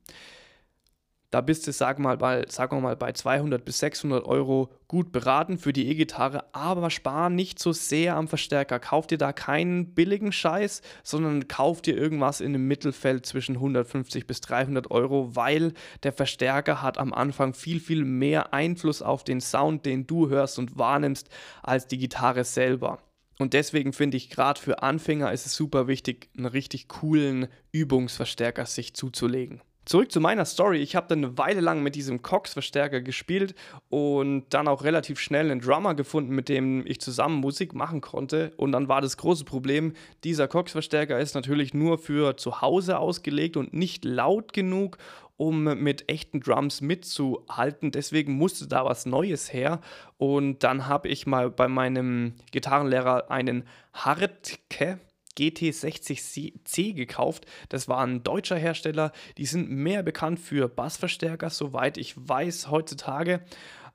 da 1.36 1.42
bist 1.42 1.66
du, 1.66 1.72
sag 1.72 1.98
mal, 1.98 2.16
bei, 2.16 2.46
sagen 2.48 2.78
wir 2.78 2.80
mal, 2.80 2.96
bei 2.96 3.12
200 3.12 3.62
bis 3.62 3.80
600 3.80 4.24
Euro 4.24 4.70
gut 4.88 5.12
beraten 5.12 5.58
für 5.58 5.74
die 5.74 5.86
E-Gitarre, 5.90 6.46
aber 6.54 6.88
spar 6.88 7.28
nicht 7.28 7.58
so 7.58 7.74
sehr 7.74 8.16
am 8.16 8.26
Verstärker. 8.26 8.78
Kauf 8.78 9.06
dir 9.06 9.18
da 9.18 9.34
keinen 9.34 9.92
billigen 9.92 10.32
Scheiß, 10.32 10.80
sondern 11.02 11.46
kauf 11.46 11.82
dir 11.82 11.94
irgendwas 11.94 12.40
in 12.40 12.54
dem 12.54 12.66
Mittelfeld 12.66 13.26
zwischen 13.26 13.56
150 13.56 14.26
bis 14.26 14.40
300 14.40 14.90
Euro, 14.90 15.36
weil 15.36 15.74
der 16.04 16.14
Verstärker 16.14 16.80
hat 16.80 16.96
am 16.96 17.12
Anfang 17.12 17.52
viel, 17.52 17.80
viel 17.80 18.06
mehr 18.06 18.54
Einfluss 18.54 19.02
auf 19.02 19.22
den 19.22 19.42
Sound, 19.42 19.84
den 19.84 20.06
du 20.06 20.30
hörst 20.30 20.58
und 20.58 20.78
wahrnimmst, 20.78 21.28
als 21.62 21.86
die 21.86 21.98
Gitarre 21.98 22.44
selber. 22.44 23.00
Und 23.38 23.52
deswegen 23.52 23.92
finde 23.92 24.16
ich, 24.16 24.30
gerade 24.30 24.58
für 24.58 24.82
Anfänger 24.82 25.32
ist 25.32 25.44
es 25.44 25.54
super 25.54 25.86
wichtig, 25.86 26.30
einen 26.34 26.46
richtig 26.46 26.88
coolen 26.88 27.48
Übungsverstärker 27.72 28.64
sich 28.64 28.94
zuzulegen. 28.94 29.60
Zurück 29.86 30.10
zu 30.10 30.20
meiner 30.20 30.44
Story. 30.44 30.78
Ich 30.78 30.96
habe 30.96 31.06
dann 31.06 31.24
eine 31.24 31.38
Weile 31.38 31.60
lang 31.60 31.80
mit 31.80 31.94
diesem 31.94 32.20
Cox-Verstärker 32.20 33.02
gespielt 33.02 33.54
und 33.88 34.46
dann 34.50 34.66
auch 34.66 34.82
relativ 34.82 35.20
schnell 35.20 35.48
einen 35.48 35.60
Drummer 35.60 35.94
gefunden, 35.94 36.34
mit 36.34 36.48
dem 36.48 36.84
ich 36.88 37.00
zusammen 37.00 37.36
Musik 37.36 37.72
machen 37.72 38.00
konnte. 38.00 38.52
Und 38.56 38.72
dann 38.72 38.88
war 38.88 39.00
das 39.00 39.16
große 39.16 39.44
Problem, 39.44 39.92
dieser 40.24 40.48
Cox-Verstärker 40.48 41.20
ist 41.20 41.36
natürlich 41.36 41.72
nur 41.72 41.98
für 41.98 42.36
zu 42.36 42.60
Hause 42.62 42.98
ausgelegt 42.98 43.56
und 43.56 43.74
nicht 43.74 44.04
laut 44.04 44.52
genug, 44.52 44.98
um 45.36 45.62
mit 45.62 46.10
echten 46.10 46.40
Drums 46.40 46.80
mitzuhalten. 46.80 47.92
Deswegen 47.92 48.32
musste 48.32 48.66
da 48.66 48.84
was 48.84 49.06
Neues 49.06 49.52
her. 49.52 49.80
Und 50.18 50.64
dann 50.64 50.88
habe 50.88 51.06
ich 51.06 51.28
mal 51.28 51.48
bei 51.48 51.68
meinem 51.68 52.34
Gitarrenlehrer 52.50 53.30
einen 53.30 53.62
Hartke 53.92 54.98
GT60C 55.36 56.94
gekauft. 56.94 57.46
Das 57.68 57.88
war 57.88 58.04
ein 58.04 58.22
deutscher 58.22 58.56
Hersteller. 58.56 59.12
Die 59.38 59.46
sind 59.46 59.70
mehr 59.70 60.02
bekannt 60.02 60.40
für 60.40 60.68
Bassverstärker, 60.68 61.50
soweit 61.50 61.98
ich 61.98 62.14
weiß 62.16 62.70
heutzutage. 62.70 63.40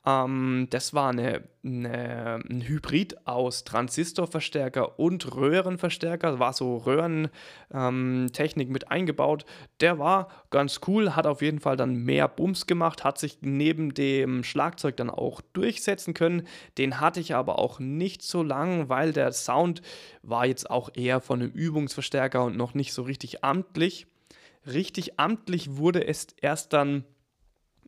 Ähm, 0.05 0.67
das 0.72 0.93
war 0.93 1.10
eine, 1.10 1.43
eine, 1.63 2.39
ein 2.50 2.62
Hybrid 2.62 3.27
aus 3.27 3.63
Transistorverstärker 3.63 5.00
und 5.00 5.36
Röhrenverstärker. 5.36 6.39
War 6.39 6.53
so 6.53 6.77
Röhrentechnik 6.77 8.67
ähm, 8.67 8.74
mit 8.74 8.89
eingebaut. 8.89 9.46
Der 9.79 10.00
war 10.00 10.29
ganz 10.50 10.81
cool, 10.88 11.15
hat 11.15 11.27
auf 11.27 11.41
jeden 11.41 11.60
Fall 11.60 11.77
dann 11.77 11.96
mehr 11.96 12.27
Bums 12.27 12.65
gemacht, 12.65 13.03
hat 13.03 13.20
sich 13.20 13.39
neben 13.41 13.93
dem 13.93 14.43
Schlagzeug 14.43 14.98
dann 14.98 15.12
auch 15.12 15.41
durchsetzen 15.53 16.13
können. 16.13 16.48
Den 16.77 17.00
hatte 17.00 17.20
ich 17.20 17.36
aber 17.36 17.60
auch 17.60 17.79
nicht 17.79 18.24
so 18.24 18.41
lang, 18.41 18.89
weil 18.89 19.13
der 19.13 19.31
Sound 19.34 19.84
war 20.24 20.46
jetzt 20.48 20.70
auch 20.70 20.89
eher 20.96 21.22
von 21.22 21.41
einem 21.41 21.51
Übungsverstärker 21.51 22.43
und 22.43 22.58
noch 22.58 22.74
nicht 22.74 22.93
so 22.93 23.03
richtig 23.03 23.43
amtlich. 23.43 24.08
Richtig 24.65 25.20
amtlich 25.20 25.77
wurde 25.77 26.08
es 26.08 26.27
erst 26.39 26.74
dann 26.74 27.03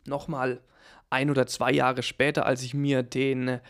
nochmal 0.05 0.61
ein 1.13 1.29
oder 1.29 1.47
zwei 1.47 1.71
Jahre 1.71 2.03
später, 2.03 2.45
als 2.45 2.63
ich 2.63 2.73
mir 2.73 3.03
den 3.03 3.61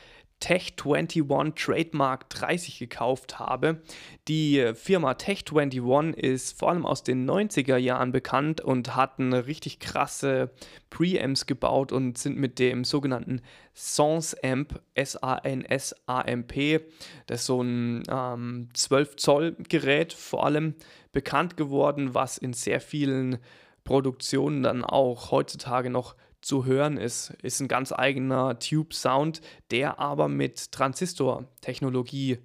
Tech 0.44 0.74
21 0.84 1.54
Trademark 1.56 2.30
30 2.30 2.78
gekauft 2.78 3.40
habe. 3.40 3.82
Die 4.28 4.74
Firma 4.76 5.14
Tech 5.14 5.46
21 5.50 6.18
ist 6.18 6.60
vor 6.60 6.70
allem 6.70 6.86
aus 6.86 7.04
den 7.04 7.30
90er 7.30 7.78
Jahren 7.78 8.12
bekannt 8.12 8.60
und 8.60 8.94
hat 8.94 9.20
eine 9.20 9.48
richtig 9.48 9.80
krasse 9.80 10.52
Preamps 10.90 11.46
gebaut 11.46 11.94
und 11.94 12.18
sind 12.18 12.38
mit 12.38 12.60
dem 12.60 12.84
sogenannten 12.84 13.42
Sans 13.74 14.36
Amp, 14.44 14.82
S-A-N-S-A-M-P, 14.96 16.82
das 17.28 17.40
ist 17.40 17.46
so 17.46 17.62
ein 17.62 18.04
ähm, 18.10 18.68
12 18.74 19.16
Zoll 19.16 19.56
Gerät 19.70 20.12
vor 20.12 20.46
allem 20.46 20.76
bekannt 21.14 21.56
geworden, 21.56 22.14
was 22.16 22.38
in 22.38 22.52
sehr 22.52 22.82
vielen 22.82 23.38
Produktionen 23.86 24.62
dann 24.62 24.84
auch 24.84 25.32
heutzutage 25.32 25.90
noch 25.90 26.16
zu 26.44 26.66
hören 26.66 26.98
ist. 26.98 27.32
Ist 27.42 27.60
ein 27.60 27.68
ganz 27.68 27.92
eigener 27.92 28.60
Tube-Sound, 28.60 29.42
der 29.72 30.00
aber 30.00 30.28
mit 30.28 30.72
Transistor-Technologie 30.72 32.40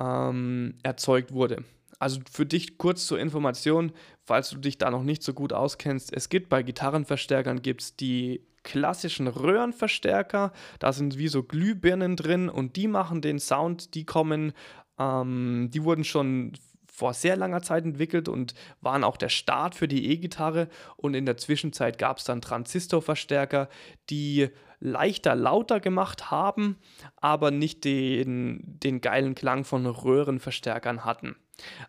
ähm, 0.00 0.74
erzeugt 0.82 1.32
wurde. 1.32 1.64
Also 1.98 2.20
für 2.30 2.46
dich 2.46 2.78
kurz 2.78 3.06
zur 3.06 3.18
Information, 3.18 3.92
falls 4.24 4.50
du 4.50 4.58
dich 4.58 4.78
da 4.78 4.90
noch 4.90 5.02
nicht 5.02 5.22
so 5.22 5.34
gut 5.34 5.52
auskennst, 5.52 6.14
es 6.14 6.28
gibt 6.28 6.48
bei 6.48 6.62
Gitarrenverstärkern 6.62 7.60
gibt's 7.62 7.96
die 7.96 8.42
klassischen 8.62 9.26
Röhrenverstärker. 9.26 10.52
Da 10.78 10.92
sind 10.92 11.18
wie 11.18 11.28
so 11.28 11.42
Glühbirnen 11.42 12.16
drin 12.16 12.48
und 12.48 12.76
die 12.76 12.86
machen 12.86 13.22
den 13.22 13.38
Sound. 13.38 13.94
Die 13.94 14.04
kommen, 14.04 14.52
ähm, 14.98 15.70
die 15.72 15.82
wurden 15.84 16.04
schon 16.04 16.52
vor 16.98 17.14
sehr 17.14 17.36
langer 17.36 17.62
Zeit 17.62 17.84
entwickelt 17.84 18.28
und 18.28 18.54
waren 18.80 19.04
auch 19.04 19.16
der 19.16 19.28
Start 19.28 19.76
für 19.76 19.86
die 19.86 20.10
E-Gitarre. 20.10 20.68
Und 20.96 21.14
in 21.14 21.26
der 21.26 21.36
Zwischenzeit 21.36 21.96
gab 21.96 22.18
es 22.18 22.24
dann 22.24 22.40
Transistorverstärker, 22.40 23.68
die 24.10 24.48
leichter 24.80 25.36
lauter 25.36 25.78
gemacht 25.78 26.32
haben, 26.32 26.76
aber 27.14 27.52
nicht 27.52 27.84
den, 27.84 28.60
den 28.64 29.00
geilen 29.00 29.36
Klang 29.36 29.64
von 29.64 29.86
Röhrenverstärkern 29.86 31.04
hatten. 31.04 31.36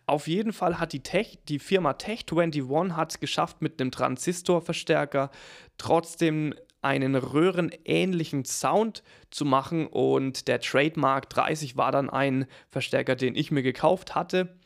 Auf 0.05 0.27
jeden 0.27 0.53
Fall 0.53 0.79
hat 0.79 0.93
die, 0.93 1.01
Tech, 1.01 1.39
die 1.47 1.59
Firma 1.59 1.91
Tech21 1.91 2.91
hat 2.91 3.11
es 3.11 3.19
geschafft, 3.19 3.63
mit 3.63 3.81
einem 3.81 3.89
Transistorverstärker 3.89 5.31
trotzdem 5.79 6.53
einen 6.81 7.15
röhrenähnlichen 7.15 8.45
Sound 8.45 9.03
zu 9.31 9.43
machen 9.43 9.87
und 9.87 10.47
der 10.47 10.61
Trademark 10.61 11.29
30 11.29 11.77
war 11.77 11.91
dann 11.91 12.11
ein 12.11 12.45
Verstärker, 12.69 13.15
den 13.15 13.35
ich 13.35 13.49
mir 13.51 13.63
gekauft 13.63 14.13
hatte. 14.15 14.58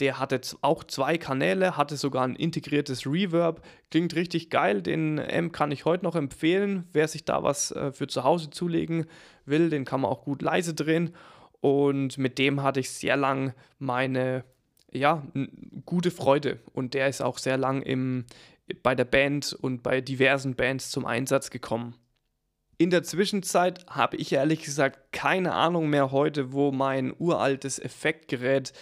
Der 0.00 0.18
hatte 0.18 0.40
auch 0.62 0.84
zwei 0.84 1.18
Kanäle, 1.18 1.76
hatte 1.76 1.96
sogar 1.96 2.24
ein 2.24 2.36
integriertes 2.36 3.06
Reverb. 3.06 3.64
Klingt 3.90 4.14
richtig 4.14 4.50
geil. 4.50 4.82
Den 4.82 5.18
M 5.18 5.52
kann 5.52 5.72
ich 5.72 5.84
heute 5.84 6.04
noch 6.04 6.16
empfehlen. 6.16 6.86
Wer 6.92 7.08
sich 7.08 7.24
da 7.24 7.42
was 7.42 7.70
äh, 7.72 7.92
für 7.92 8.06
zu 8.06 8.24
Hause 8.24 8.50
zulegen 8.50 9.06
will, 9.44 9.70
den 9.70 9.84
kann 9.84 10.00
man 10.00 10.10
auch 10.10 10.24
gut 10.24 10.42
leise 10.42 10.74
drehen. 10.74 11.14
Und 11.60 12.16
mit 12.18 12.38
dem 12.38 12.62
hatte 12.62 12.80
ich 12.80 12.90
sehr 12.90 13.16
lang 13.16 13.54
meine 13.78 14.44
ja, 14.92 15.22
gute 15.84 16.10
Freude. 16.10 16.58
Und 16.72 16.94
der 16.94 17.08
ist 17.08 17.22
auch 17.22 17.38
sehr 17.38 17.56
lang 17.56 17.82
im, 17.82 18.24
bei 18.82 18.94
der 18.94 19.04
Band 19.04 19.52
und 19.52 19.82
bei 19.82 20.00
diversen 20.00 20.54
Bands 20.54 20.90
zum 20.90 21.06
Einsatz 21.06 21.50
gekommen. 21.50 21.94
In 22.78 22.88
der 22.88 23.02
Zwischenzeit 23.02 23.84
habe 23.88 24.16
ich 24.16 24.32
ehrlich 24.32 24.62
gesagt 24.62 25.12
keine 25.12 25.52
Ahnung 25.52 25.90
mehr 25.90 26.12
heute, 26.12 26.54
wo 26.54 26.72
mein 26.72 27.12
uraltes 27.18 27.78
Effektgerät 27.78 28.72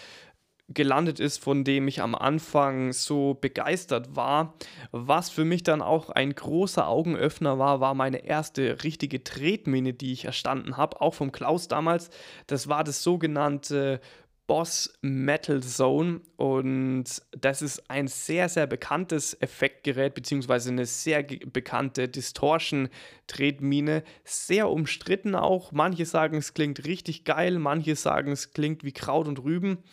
gelandet 0.69 1.19
ist, 1.19 1.43
von 1.43 1.65
dem 1.65 1.89
ich 1.89 2.03
am 2.03 2.15
Anfang 2.15 2.93
so 2.93 3.35
begeistert 3.35 4.17
war. 4.17 4.55
Was 4.93 5.31
für 5.31 5.45
mich 5.45 5.63
dann 5.63 5.81
auch 5.81 6.11
ein 6.11 6.35
großer 6.35 6.87
Augenöffner 6.87 7.59
war, 7.59 7.81
war 7.81 7.95
meine 7.95 8.25
erste 8.25 8.85
richtige 8.85 9.25
Tretmine, 9.25 9.95
die 9.95 10.13
ich 10.13 10.27
erstanden 10.27 10.77
habe, 10.77 11.01
auch 11.01 11.15
vom 11.15 11.33
Klaus 11.33 11.69
damals. 11.69 12.11
Das 12.47 12.69
war 12.69 12.85
das 12.85 13.03
sogenannte 13.03 14.01
Boss 14.49 14.95
Metal 15.03 15.63
Zone 15.63 16.23
und 16.37 17.05
das 17.33 17.61
ist 17.61 17.91
ein 17.91 18.09
sehr, 18.09 18.49
sehr 18.49 18.67
bekanntes 18.67 19.37
Effektgerät 19.43 20.15
beziehungsweise 20.15 20.71
eine 20.71 20.87
sehr 20.87 21.23
bekannte 21.23 22.09
Distortion-Tretmine. 22.09 24.03
Sehr 24.25 24.71
umstritten 24.71 25.35
auch. 25.35 25.71
Manche 25.73 26.07
sagen, 26.07 26.39
es 26.39 26.55
klingt 26.55 26.87
richtig 26.87 27.25
geil, 27.25 27.59
manche 27.59 27.95
sagen, 27.95 28.33
es 28.33 28.53
klingt 28.53 28.85
wie 28.85 28.93
Kraut 28.93 29.29
und 29.29 29.45
Rüben 29.45 29.85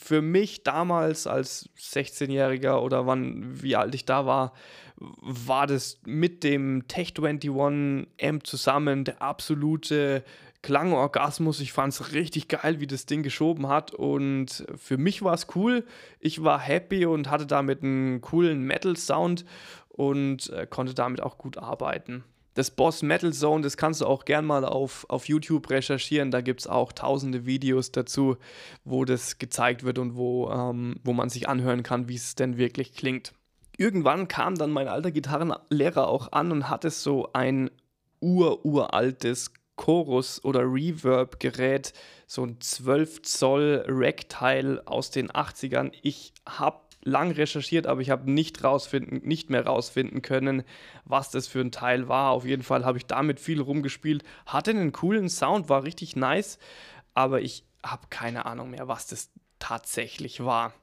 für 0.00 0.22
mich 0.22 0.62
damals 0.62 1.26
als 1.26 1.68
16-Jähriger 1.78 2.80
oder 2.80 3.06
wann, 3.06 3.62
wie 3.62 3.76
alt 3.76 3.94
ich 3.94 4.04
da 4.04 4.26
war, 4.26 4.52
war 4.96 5.66
das 5.66 6.00
mit 6.04 6.44
dem 6.44 6.86
Tech 6.88 7.14
21 7.16 8.08
M 8.16 8.44
zusammen 8.44 9.04
der 9.04 9.22
absolute 9.22 10.24
Klangorgasmus. 10.62 11.60
Ich 11.60 11.72
fand 11.72 11.92
es 11.92 12.12
richtig 12.12 12.48
geil, 12.48 12.80
wie 12.80 12.86
das 12.86 13.06
Ding 13.06 13.22
geschoben 13.22 13.68
hat 13.68 13.94
und 13.94 14.66
für 14.76 14.98
mich 14.98 15.22
war 15.22 15.34
es 15.34 15.46
cool. 15.54 15.84
Ich 16.18 16.42
war 16.42 16.58
happy 16.58 17.06
und 17.06 17.30
hatte 17.30 17.46
damit 17.46 17.82
einen 17.82 18.20
coolen 18.20 18.62
Metal-Sound 18.64 19.44
und 19.88 20.50
äh, 20.50 20.66
konnte 20.66 20.94
damit 20.94 21.22
auch 21.22 21.38
gut 21.38 21.56
arbeiten 21.56 22.24
das 22.60 22.70
Boss 22.70 23.02
Metal 23.02 23.32
Zone, 23.32 23.62
das 23.62 23.78
kannst 23.78 24.02
du 24.02 24.06
auch 24.06 24.26
gern 24.26 24.44
mal 24.44 24.66
auf, 24.66 25.06
auf 25.08 25.28
YouTube 25.28 25.70
recherchieren. 25.70 26.30
Da 26.30 26.42
gibt 26.42 26.60
es 26.60 26.66
auch 26.66 26.92
tausende 26.92 27.46
Videos 27.46 27.90
dazu, 27.90 28.36
wo 28.84 29.06
das 29.06 29.38
gezeigt 29.38 29.82
wird 29.82 29.98
und 29.98 30.14
wo, 30.14 30.50
ähm, 30.50 30.96
wo 31.02 31.14
man 31.14 31.30
sich 31.30 31.48
anhören 31.48 31.82
kann, 31.82 32.10
wie 32.10 32.16
es 32.16 32.34
denn 32.34 32.58
wirklich 32.58 32.92
klingt. 32.92 33.32
Irgendwann 33.78 34.28
kam 34.28 34.56
dann 34.56 34.72
mein 34.72 34.88
alter 34.88 35.10
Gitarrenlehrer 35.10 36.06
auch 36.06 36.32
an 36.32 36.52
und 36.52 36.68
hatte 36.68 36.90
so 36.90 37.30
ein 37.32 37.70
ururaltes 38.20 39.54
Chorus- 39.76 40.44
oder 40.44 40.60
Reverb-Gerät, 40.60 41.94
so 42.26 42.44
ein 42.44 42.60
12 42.60 43.22
Zoll 43.22 43.86
Rack-Teil 43.88 44.82
aus 44.84 45.10
den 45.10 45.30
80ern. 45.30 45.92
Ich 46.02 46.34
habe 46.46 46.82
lang 47.02 47.32
recherchiert, 47.32 47.86
aber 47.86 48.00
ich 48.00 48.10
habe 48.10 48.30
nicht, 48.30 48.62
nicht 49.24 49.50
mehr 49.50 49.66
rausfinden 49.66 50.22
können, 50.22 50.64
was 51.04 51.30
das 51.30 51.46
für 51.46 51.60
ein 51.60 51.72
Teil 51.72 52.08
war. 52.08 52.32
Auf 52.32 52.44
jeden 52.44 52.62
Fall 52.62 52.84
habe 52.84 52.98
ich 52.98 53.06
damit 53.06 53.40
viel 53.40 53.60
rumgespielt, 53.60 54.22
hatte 54.46 54.70
einen 54.70 54.92
coolen 54.92 55.28
Sound, 55.28 55.68
war 55.68 55.84
richtig 55.84 56.16
nice, 56.16 56.58
aber 57.14 57.40
ich 57.40 57.64
habe 57.82 58.08
keine 58.10 58.44
Ahnung 58.46 58.70
mehr, 58.70 58.88
was 58.88 59.06
das 59.06 59.30
tatsächlich 59.58 60.44
war. 60.44 60.74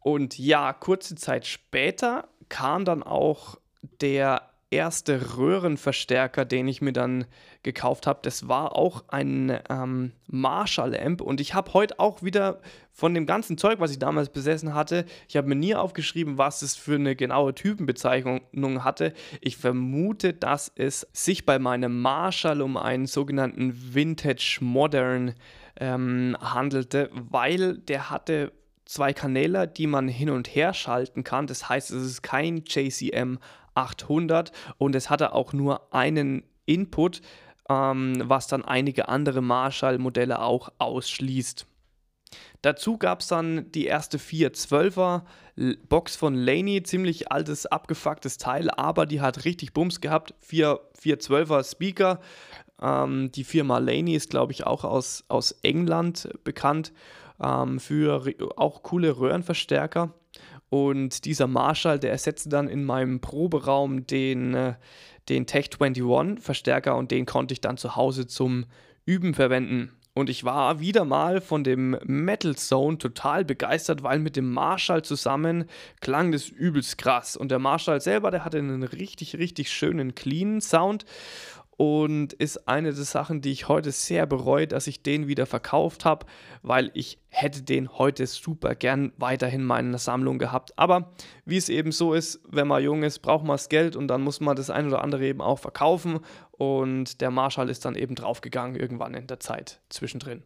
Und 0.00 0.38
ja, 0.38 0.72
kurze 0.72 1.16
Zeit 1.16 1.46
später 1.46 2.28
kam 2.48 2.84
dann 2.84 3.02
auch 3.02 3.58
der 4.00 4.53
erste 4.74 5.36
Röhrenverstärker, 5.36 6.44
den 6.44 6.68
ich 6.68 6.82
mir 6.82 6.92
dann 6.92 7.24
gekauft 7.62 8.06
habe, 8.06 8.20
das 8.22 8.48
war 8.48 8.76
auch 8.76 9.04
ein 9.08 9.58
ähm, 9.70 10.12
Marshall-Amp. 10.26 11.20
Und 11.20 11.40
ich 11.40 11.54
habe 11.54 11.72
heute 11.72 11.98
auch 11.98 12.22
wieder 12.22 12.60
von 12.92 13.14
dem 13.14 13.26
ganzen 13.26 13.56
Zeug, 13.56 13.80
was 13.80 13.90
ich 13.90 13.98
damals 13.98 14.28
besessen 14.28 14.74
hatte, 14.74 15.04
ich 15.28 15.36
habe 15.36 15.48
mir 15.48 15.56
nie 15.56 15.74
aufgeschrieben, 15.74 16.38
was 16.38 16.62
es 16.62 16.76
für 16.76 16.96
eine 16.96 17.16
genaue 17.16 17.54
Typenbezeichnung 17.54 18.84
hatte. 18.84 19.14
Ich 19.40 19.56
vermute, 19.56 20.32
dass 20.32 20.70
es 20.76 21.06
sich 21.12 21.46
bei 21.46 21.58
meinem 21.58 22.02
Marshall 22.02 22.60
um 22.60 22.76
einen 22.76 23.06
sogenannten 23.06 23.94
Vintage 23.94 24.58
Modern 24.60 25.34
ähm, 25.80 26.36
handelte, 26.40 27.10
weil 27.12 27.78
der 27.78 28.10
hatte 28.10 28.52
zwei 28.84 29.12
Kanäle, 29.12 29.68
die 29.68 29.86
man 29.86 30.08
hin 30.08 30.30
und 30.30 30.48
her 30.48 30.74
schalten 30.74 31.24
kann. 31.24 31.46
Das 31.46 31.68
heißt, 31.68 31.90
es 31.90 32.04
ist 32.04 32.22
kein 32.22 32.64
JCM 32.66 33.38
800 33.74 34.52
und 34.78 34.94
es 34.94 35.10
hatte 35.10 35.32
auch 35.32 35.52
nur 35.52 35.92
einen 35.92 36.44
Input, 36.66 37.20
ähm, 37.68 38.22
was 38.24 38.46
dann 38.46 38.64
einige 38.64 39.08
andere 39.08 39.42
Marshall-Modelle 39.42 40.40
auch 40.40 40.70
ausschließt. 40.78 41.66
Dazu 42.62 42.98
gab 42.98 43.20
es 43.20 43.28
dann 43.28 43.70
die 43.72 43.86
erste 43.86 44.18
412er 44.18 45.22
Box 45.88 46.16
von 46.16 46.34
Laney, 46.34 46.82
ziemlich 46.82 47.30
altes, 47.30 47.66
abgefucktes 47.66 48.38
Teil, 48.38 48.70
aber 48.70 49.06
die 49.06 49.20
hat 49.20 49.44
richtig 49.44 49.72
Bums 49.72 50.00
gehabt. 50.00 50.34
4, 50.40 50.80
412er 51.00 51.70
Speaker. 51.70 52.20
Ähm, 52.80 53.30
die 53.32 53.44
Firma 53.44 53.78
Laney 53.78 54.14
ist, 54.14 54.30
glaube 54.30 54.52
ich, 54.52 54.66
auch 54.66 54.84
aus, 54.84 55.24
aus 55.28 55.52
England 55.62 56.28
bekannt 56.42 56.92
ähm, 57.42 57.80
für 57.80 58.24
auch 58.56 58.82
coole 58.82 59.16
Röhrenverstärker. 59.16 60.14
Und 60.70 61.24
dieser 61.24 61.46
Marshall, 61.46 61.98
der 61.98 62.10
ersetzte 62.10 62.48
dann 62.48 62.68
in 62.68 62.84
meinem 62.84 63.20
Proberaum 63.20 64.06
den, 64.06 64.54
äh, 64.54 64.74
den 65.28 65.46
Tech 65.46 65.70
21 65.78 66.42
Verstärker 66.42 66.96
und 66.96 67.10
den 67.10 67.26
konnte 67.26 67.52
ich 67.52 67.60
dann 67.60 67.76
zu 67.76 67.96
Hause 67.96 68.26
zum 68.26 68.66
Üben 69.04 69.34
verwenden. 69.34 69.92
Und 70.14 70.30
ich 70.30 70.44
war 70.44 70.78
wieder 70.78 71.04
mal 71.04 71.40
von 71.40 71.64
dem 71.64 71.98
Metal 72.04 72.54
Zone 72.54 72.98
total 72.98 73.44
begeistert, 73.44 74.04
weil 74.04 74.20
mit 74.20 74.36
dem 74.36 74.52
Marshall 74.52 75.02
zusammen 75.02 75.64
klang 76.00 76.30
das 76.30 76.48
übelst 76.48 76.98
krass. 76.98 77.36
Und 77.36 77.50
der 77.50 77.58
Marshall 77.58 78.00
selber, 78.00 78.30
der 78.30 78.44
hatte 78.44 78.58
einen 78.58 78.84
richtig, 78.84 79.36
richtig 79.36 79.72
schönen, 79.72 80.14
cleanen 80.14 80.60
Sound 80.60 81.04
und 81.76 82.32
ist 82.34 82.68
eine 82.68 82.92
der 82.92 83.04
Sachen, 83.04 83.40
die 83.40 83.50
ich 83.50 83.66
heute 83.66 83.90
sehr 83.90 84.26
bereue, 84.26 84.68
dass 84.68 84.86
ich 84.86 85.02
den 85.02 85.26
wieder 85.26 85.46
verkauft 85.46 86.04
habe, 86.04 86.26
weil 86.62 86.92
ich 86.94 87.18
hätte 87.44 87.62
den 87.62 87.90
heute 87.98 88.26
super 88.26 88.74
gern 88.74 89.12
weiterhin 89.18 89.60
in 89.60 89.66
meiner 89.66 89.98
Sammlung 89.98 90.38
gehabt. 90.38 90.76
Aber 90.78 91.12
wie 91.44 91.58
es 91.58 91.68
eben 91.68 91.92
so 91.92 92.14
ist, 92.14 92.40
wenn 92.48 92.66
man 92.66 92.82
jung 92.82 93.02
ist, 93.02 93.20
braucht 93.20 93.44
man 93.44 93.54
das 93.54 93.68
Geld 93.68 93.96
und 93.96 94.08
dann 94.08 94.22
muss 94.22 94.40
man 94.40 94.56
das 94.56 94.70
ein 94.70 94.86
oder 94.86 95.04
andere 95.04 95.26
eben 95.26 95.42
auch 95.42 95.58
verkaufen 95.58 96.20
und 96.52 97.20
der 97.20 97.30
Marshall 97.30 97.68
ist 97.68 97.84
dann 97.84 97.96
eben 97.96 98.14
draufgegangen 98.14 98.80
irgendwann 98.80 99.14
in 99.14 99.26
der 99.26 99.40
Zeit 99.40 99.80
zwischendrin. 99.90 100.42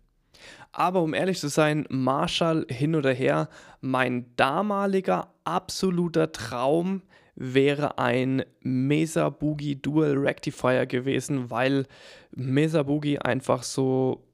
Aber 0.72 1.02
um 1.02 1.14
ehrlich 1.14 1.38
zu 1.38 1.48
sein, 1.48 1.86
Marshall 1.88 2.66
hin 2.68 2.94
oder 2.94 3.12
her, 3.12 3.48
mein 3.80 4.34
damaliger 4.36 5.32
absoluter 5.44 6.32
Traum 6.32 7.02
wäre 7.34 7.98
ein 7.98 8.44
Mesa 8.60 9.28
Boogie 9.28 9.76
Dual 9.76 10.16
Rectifier 10.16 10.86
gewesen, 10.86 11.50
weil 11.50 11.86
Mesa 12.32 12.82
Boogie 12.82 13.18
einfach 13.20 13.62
so 13.62 14.27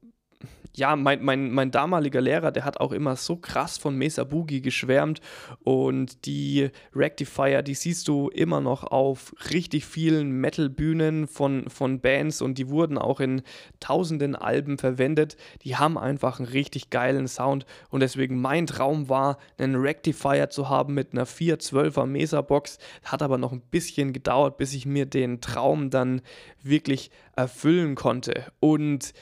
ja, 0.75 0.95
mein, 0.95 1.23
mein, 1.23 1.51
mein 1.51 1.71
damaliger 1.71 2.21
Lehrer, 2.21 2.51
der 2.51 2.65
hat 2.65 2.79
auch 2.79 2.91
immer 2.91 3.15
so 3.15 3.37
krass 3.37 3.77
von 3.77 3.95
Mesa 3.95 4.23
Boogie 4.23 4.61
geschwärmt 4.61 5.21
und 5.63 6.25
die 6.25 6.69
Rectifier, 6.93 7.61
die 7.61 7.75
siehst 7.75 8.07
du 8.07 8.29
immer 8.29 8.61
noch 8.61 8.83
auf 8.83 9.33
richtig 9.51 9.85
vielen 9.85 10.31
Metal-Bühnen 10.31 11.27
von, 11.27 11.69
von 11.69 11.99
Bands 11.99 12.41
und 12.41 12.57
die 12.57 12.69
wurden 12.69 12.97
auch 12.97 13.19
in 13.19 13.41
tausenden 13.79 14.35
Alben 14.35 14.77
verwendet. 14.77 15.37
Die 15.63 15.75
haben 15.77 15.97
einfach 15.97 16.39
einen 16.39 16.49
richtig 16.49 16.89
geilen 16.89 17.27
Sound 17.27 17.65
und 17.89 18.01
deswegen 18.01 18.39
mein 18.41 18.67
Traum 18.67 19.09
war, 19.09 19.37
einen 19.57 19.75
Rectifier 19.75 20.49
zu 20.49 20.69
haben 20.69 20.93
mit 20.93 21.13
einer 21.13 21.25
412er 21.25 22.05
Mesa-Box. 22.05 22.79
Hat 23.03 23.21
aber 23.21 23.37
noch 23.37 23.51
ein 23.51 23.61
bisschen 23.61 24.13
gedauert, 24.13 24.57
bis 24.57 24.73
ich 24.73 24.85
mir 24.85 25.05
den 25.05 25.41
Traum 25.41 25.89
dann 25.89 26.21
wirklich 26.61 27.11
erfüllen 27.35 27.95
konnte 27.95 28.45
und 28.59 29.13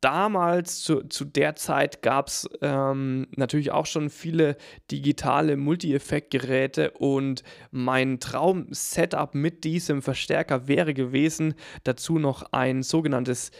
damals, 0.00 0.80
zu, 0.80 1.02
zu 1.08 1.24
der 1.24 1.56
Zeit, 1.56 2.02
gab 2.02 2.28
es 2.28 2.48
ähm, 2.62 3.26
natürlich 3.36 3.70
auch 3.70 3.86
schon 3.86 4.10
viele 4.10 4.56
digitale 4.90 5.56
Multi-Effekt-Geräte 5.56 6.92
und 6.92 7.42
mein 7.70 8.20
Traum-Setup 8.20 9.34
mit 9.34 9.64
diesem 9.64 10.02
Verstärker 10.02 10.68
wäre 10.68 10.94
gewesen, 10.94 11.54
dazu 11.84 12.18
noch 12.18 12.52
ein 12.52 12.82
sogenanntes 12.82 13.50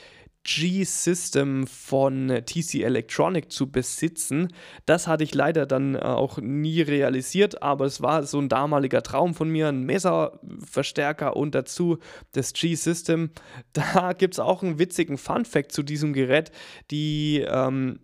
G-System 0.45 1.67
von 1.67 2.29
TC 2.47 2.83
Electronic 2.83 3.53
zu 3.53 3.71
besitzen. 3.71 4.49
Das 4.87 5.07
hatte 5.07 5.25
ich 5.25 5.35
leider 5.35 5.67
dann 5.67 5.95
äh, 5.95 5.99
auch 5.99 6.39
nie 6.39 6.81
realisiert, 6.81 7.63
aber 7.63 7.85
es 7.85 8.01
war 8.01 8.23
so 8.25 8.39
ein 8.39 8.49
damaliger 8.49 9.03
Traum 9.03 9.35
von 9.35 9.51
mir, 9.51 9.69
ein 9.69 9.85
Mesa-Verstärker 9.85 11.37
und 11.37 11.55
dazu 11.55 11.99
das 12.33 12.53
G-System. 12.53 13.31
Da 13.73 14.13
gibt 14.15 14.35
es 14.35 14.41
auch 14.41 14.63
einen 14.63 14.79
witzigen 14.79 15.17
Fun-Fact 15.17 15.73
zu 15.73 15.83
diesem 15.83 16.13
Gerät. 16.13 16.51
Die 16.91 17.45
ähm, 17.47 18.01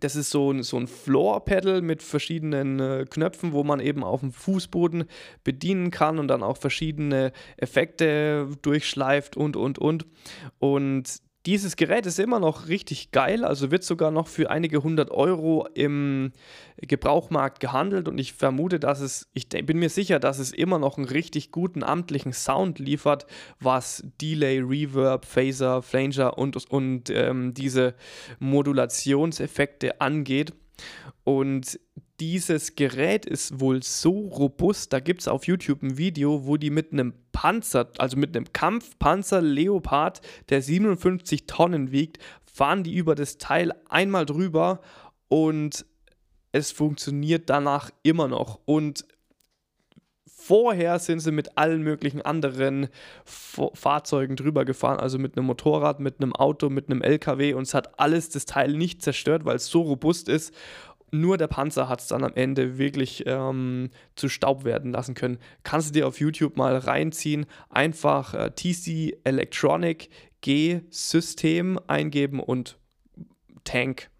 das 0.00 0.16
ist 0.16 0.30
so 0.30 0.52
ein, 0.52 0.62
so 0.62 0.78
ein 0.78 0.86
Floor-Pedal 0.86 1.82
mit 1.82 2.02
verschiedenen 2.02 2.80
äh, 2.80 3.04
Knöpfen, 3.08 3.52
wo 3.52 3.64
man 3.64 3.80
eben 3.80 4.02
auf 4.02 4.20
dem 4.20 4.32
Fußboden 4.32 5.04
bedienen 5.44 5.90
kann 5.90 6.18
und 6.18 6.28
dann 6.28 6.42
auch 6.42 6.56
verschiedene 6.56 7.32
Effekte 7.56 8.48
durchschleift 8.62 9.36
und, 9.36 9.56
und, 9.56 9.78
und. 9.78 10.06
Und 10.58 11.20
dieses 11.46 11.76
Gerät 11.76 12.04
ist 12.04 12.18
immer 12.18 12.38
noch 12.38 12.68
richtig 12.68 13.12
geil, 13.12 13.44
also 13.44 13.70
wird 13.70 13.82
sogar 13.82 14.10
noch 14.10 14.28
für 14.28 14.50
einige 14.50 14.82
hundert 14.82 15.10
Euro 15.10 15.66
im 15.74 16.32
Gebrauchmarkt 16.76 17.60
gehandelt 17.60 18.08
und 18.08 18.18
ich 18.18 18.34
vermute, 18.34 18.78
dass 18.78 19.00
es, 19.00 19.30
ich 19.32 19.48
bin 19.48 19.78
mir 19.78 19.88
sicher, 19.88 20.18
dass 20.18 20.38
es 20.38 20.52
immer 20.52 20.78
noch 20.78 20.98
einen 20.98 21.06
richtig 21.06 21.50
guten 21.50 21.82
amtlichen 21.82 22.34
Sound 22.34 22.78
liefert, 22.78 23.26
was 23.58 24.04
Delay, 24.20 24.60
Reverb, 24.60 25.24
Phaser, 25.24 25.82
Flanger 25.82 26.36
und, 26.36 26.56
und 26.70 27.08
ähm, 27.08 27.54
diese 27.54 27.94
Modulationseffekte 28.38 30.00
angeht. 30.00 30.52
Und 31.24 31.78
dieses 32.20 32.76
Gerät 32.76 33.24
ist 33.24 33.60
wohl 33.60 33.82
so 33.82 34.10
robust, 34.10 34.92
da 34.92 35.00
gibt 35.00 35.22
es 35.22 35.28
auf 35.28 35.46
YouTube 35.46 35.82
ein 35.82 35.96
Video, 35.96 36.46
wo 36.46 36.56
die 36.58 36.70
mit 36.70 36.92
einem 36.92 37.14
Panzer, 37.32 37.90
also 37.98 38.16
mit 38.18 38.36
einem 38.36 38.52
Kampfpanzer 38.52 39.40
Leopard, 39.40 40.20
der 40.50 40.60
57 40.60 41.46
Tonnen 41.46 41.92
wiegt, 41.92 42.18
fahren 42.44 42.84
die 42.84 42.94
über 42.94 43.14
das 43.14 43.38
Teil 43.38 43.72
einmal 43.88 44.26
drüber 44.26 44.80
und 45.28 45.86
es 46.52 46.72
funktioniert 46.72 47.48
danach 47.48 47.90
immer 48.02 48.28
noch. 48.28 48.60
Und 48.66 49.06
vorher 50.26 50.98
sind 50.98 51.20
sie 51.20 51.32
mit 51.32 51.56
allen 51.56 51.82
möglichen 51.82 52.22
anderen 52.22 52.88
Fahrzeugen 53.24 54.36
drüber 54.36 54.64
gefahren, 54.64 54.98
also 54.98 55.18
mit 55.18 55.36
einem 55.36 55.46
Motorrad, 55.46 56.00
mit 56.00 56.20
einem 56.20 56.34
Auto, 56.34 56.70
mit 56.70 56.90
einem 56.90 57.02
LKW 57.02 57.54
und 57.54 57.62
es 57.62 57.74
hat 57.74 57.98
alles 57.98 58.30
das 58.30 58.46
Teil 58.46 58.72
nicht 58.72 59.02
zerstört, 59.02 59.44
weil 59.44 59.56
es 59.56 59.66
so 59.66 59.82
robust 59.82 60.28
ist 60.28 60.54
nur 61.10 61.38
der 61.38 61.48
Panzer 61.48 61.88
hat 61.88 62.00
es 62.00 62.08
dann 62.08 62.24
am 62.24 62.34
Ende 62.34 62.78
wirklich 62.78 63.24
ähm, 63.26 63.90
zu 64.16 64.28
Staub 64.28 64.64
werden 64.64 64.92
lassen 64.92 65.14
können. 65.14 65.38
Kannst 65.62 65.88
du 65.88 65.92
dir 65.92 66.06
auf 66.06 66.20
YouTube 66.20 66.56
mal 66.56 66.76
reinziehen, 66.76 67.46
einfach 67.68 68.34
äh, 68.34 68.50
TC 68.50 69.18
Electronic 69.24 70.10
G 70.40 70.80
System 70.90 71.78
eingeben 71.86 72.40
und 72.40 72.78
Tank. 73.64 74.10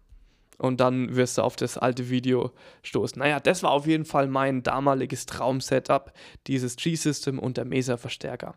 Und 0.57 0.79
dann 0.79 1.15
wirst 1.15 1.39
du 1.39 1.41
auf 1.41 1.55
das 1.55 1.79
alte 1.79 2.11
Video 2.11 2.51
stoßen. 2.83 3.17
Naja, 3.17 3.39
das 3.39 3.63
war 3.63 3.71
auf 3.71 3.87
jeden 3.87 4.05
Fall 4.05 4.27
mein 4.27 4.61
damaliges 4.61 5.25
Traum-Setup, 5.25 6.13
dieses 6.45 6.75
G-System 6.75 7.39
und 7.39 7.57
der 7.57 7.65
Mesa-Verstärker. 7.65 8.53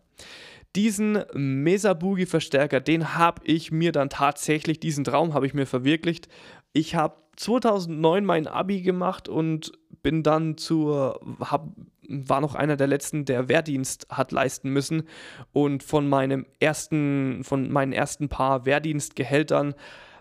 Diesen 0.76 1.22
Mesa 1.34 1.94
Boogie 1.94 2.26
Verstärker, 2.26 2.80
den 2.80 3.14
habe 3.16 3.42
ich 3.44 3.70
mir 3.70 3.92
dann 3.92 4.10
tatsächlich, 4.10 4.80
diesen 4.80 5.04
Traum 5.04 5.32
habe 5.32 5.46
ich 5.46 5.54
mir 5.54 5.66
verwirklicht. 5.66 6.28
Ich 6.72 6.94
habe 6.96 7.14
2009 7.36 8.24
mein 8.24 8.46
Abi 8.46 8.82
gemacht 8.82 9.28
und 9.28 9.72
bin 10.02 10.22
dann 10.22 10.56
zur, 10.56 11.20
hab, 11.40 11.68
war 12.08 12.40
noch 12.40 12.54
einer 12.54 12.76
der 12.76 12.86
letzten, 12.86 13.24
der 13.24 13.48
Wehrdienst 13.48 14.06
hat 14.10 14.32
leisten 14.32 14.70
müssen. 14.70 15.04
Und 15.52 15.82
von 15.82 16.08
meinem 16.08 16.44
ersten, 16.60 17.44
von 17.44 17.70
meinen 17.70 17.92
ersten 17.92 18.28
paar 18.28 18.66
Wehrdienstgehältern, 18.66 19.74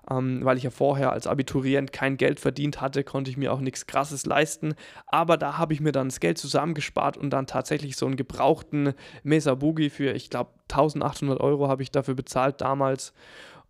ähm, 0.09 0.43
weil 0.43 0.57
ich 0.57 0.63
ja 0.63 0.69
vorher 0.69 1.11
als 1.11 1.27
Abiturient 1.27 1.93
kein 1.93 2.17
Geld 2.17 2.39
verdient 2.39 2.81
hatte, 2.81 3.03
konnte 3.03 3.31
ich 3.31 3.37
mir 3.37 3.53
auch 3.53 3.59
nichts 3.59 3.85
Krasses 3.85 4.25
leisten. 4.25 4.75
Aber 5.07 5.37
da 5.37 5.57
habe 5.57 5.73
ich 5.73 5.79
mir 5.79 5.91
dann 5.91 6.09
das 6.09 6.19
Geld 6.19 6.37
zusammengespart 6.37 7.17
und 7.17 7.29
dann 7.29 7.47
tatsächlich 7.47 7.95
so 7.95 8.05
einen 8.05 8.17
gebrauchten 8.17 8.93
Mesa 9.23 9.55
Boogie 9.55 9.89
für, 9.89 10.11
ich 10.13 10.29
glaube, 10.29 10.51
1800 10.63 11.39
Euro 11.39 11.67
habe 11.67 11.83
ich 11.83 11.91
dafür 11.91 12.15
bezahlt 12.15 12.61
damals. 12.61 13.13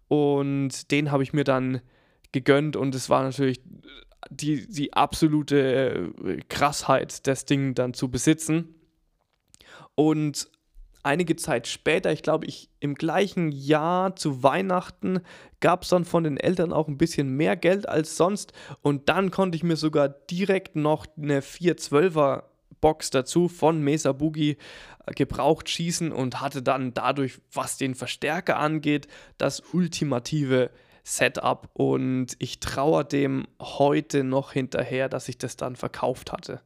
Und 0.08 0.92
den 0.92 1.12
habe 1.12 1.24
ich 1.24 1.34
mir 1.34 1.44
dann 1.44 1.82
gegönnt 2.32 2.76
und 2.76 2.96
es 2.96 3.10
war 3.10 3.24
natürlich 3.24 3.62
die, 4.30 4.68
die 4.68 4.94
absolute 4.94 6.12
äh, 6.24 6.40
Krassheit, 6.50 7.28
das 7.28 7.46
Ding 7.46 7.76
dann 7.76 7.94
zu 7.94 8.10
besitzen. 8.10 8.76
Und 9.96 10.50
einige 11.04 11.36
Zeit 11.36 11.68
später, 11.68 12.12
ich 12.12 12.24
glaube, 12.24 12.46
ich 12.46 12.70
im 12.80 12.96
gleichen 12.96 13.52
Jahr 13.52 14.16
zu 14.16 14.42
Weihnachten, 14.42 15.20
gab 15.60 15.84
es 15.84 15.90
dann 15.90 16.06
von 16.06 16.24
den 16.24 16.38
Eltern 16.38 16.74
auch 16.74 16.88
ein 16.88 16.98
bisschen 16.98 17.36
mehr 17.36 17.56
Geld 17.56 17.88
als 17.88 18.18
sonst. 18.18 18.54
Und 18.82 19.10
dann 19.10 19.32
konnte 19.32 19.56
ich 19.56 19.64
mir 19.64 19.78
sogar 19.78 20.10
direkt 20.10 20.76
noch 20.76 21.06
eine 21.18 21.42
412er 21.42 22.44
Box 22.82 23.12
dazu 23.12 23.48
von 23.48 23.82
Mesa 23.82 24.12
Boogie 24.12 24.58
äh, 25.06 25.14
gebraucht 25.14 25.70
schießen 25.70 26.12
und 26.12 26.42
hatte 26.42 26.62
dann 26.62 26.94
dadurch, 26.94 27.40
was 27.52 27.78
den 27.78 27.96
Verstärker 27.96 28.58
angeht, 28.60 29.08
das 29.38 29.62
ultimative 29.72 30.70
Setup 31.04 31.70
und 31.74 32.36
ich 32.40 32.60
trauere 32.60 33.04
dem 33.06 33.48
heute 33.62 34.24
noch 34.24 34.52
hinterher, 34.52 35.08
dass 35.10 35.30
ich 35.30 35.38
das 35.38 35.56
dann 35.56 35.76
verkauft 35.76 36.32
hatte. 36.32 36.62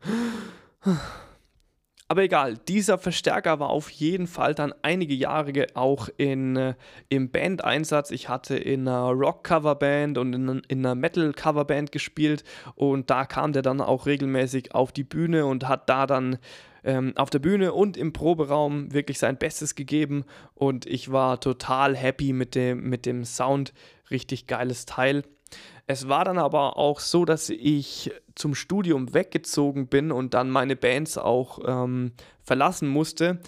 Aber 2.10 2.24
egal, 2.24 2.58
dieser 2.70 2.98
Verstärker 2.98 3.60
war 3.60 3.70
auf 3.70 3.90
jeden 3.90 4.28
Fall 4.28 4.56
dann 4.56 4.74
einige 4.82 5.14
Jahre 5.14 5.68
auch 5.74 6.08
in, 6.16 6.56
äh, 6.56 6.76
im 7.10 7.32
Bandeinsatz. 7.32 8.12
Ich 8.12 8.30
hatte 8.30 8.56
in 8.56 8.88
einer 8.88 9.10
Rock-Coverband 9.10 10.18
und 10.18 10.34
in, 10.34 10.62
in 10.70 10.86
einer 10.86 10.96
Metal-Coverband 10.96 11.92
gespielt 11.92 12.46
und 12.76 13.10
da 13.10 13.26
kam 13.26 13.52
der 13.52 13.62
dann 13.62 13.82
auch 13.82 14.06
regelmäßig 14.06 14.74
auf 14.74 14.94
die 14.94 15.04
Bühne 15.04 15.46
und 15.46 15.68
hat 15.68 15.90
da 15.90 16.08
dann 16.08 16.38
ähm, 16.86 17.12
auf 17.18 17.30
der 17.30 17.40
Bühne 17.40 17.74
und 17.74 17.98
im 17.98 18.14
Proberaum 18.14 18.94
wirklich 18.94 19.20
sein 19.20 19.38
Bestes 19.38 19.76
gegeben 19.76 20.24
und 20.56 20.86
ich 20.86 21.12
war 21.12 21.42
total 21.42 21.94
happy 21.98 22.32
mit 22.32 22.56
dem, 22.56 22.90
mit 22.90 23.06
dem 23.06 23.26
Sound. 23.26 23.74
Richtig 24.10 24.48
geiles 24.48 24.86
Teil. 24.86 25.24
Es 25.90 26.10
war 26.10 26.26
dann 26.26 26.38
aber 26.38 26.78
auch 26.78 27.00
so, 27.00 27.24
dass 27.24 27.50
ich 27.50 28.12
zum 28.36 28.56
Studium 28.56 29.14
weggezogen 29.14 29.88
bin 29.88 30.12
und 30.12 30.34
dann 30.34 30.50
meine 30.50 30.76
Bands 30.76 31.18
auch 31.18 31.60
ähm, 31.66 32.12
verlassen 32.44 32.90
musste. 32.90 33.40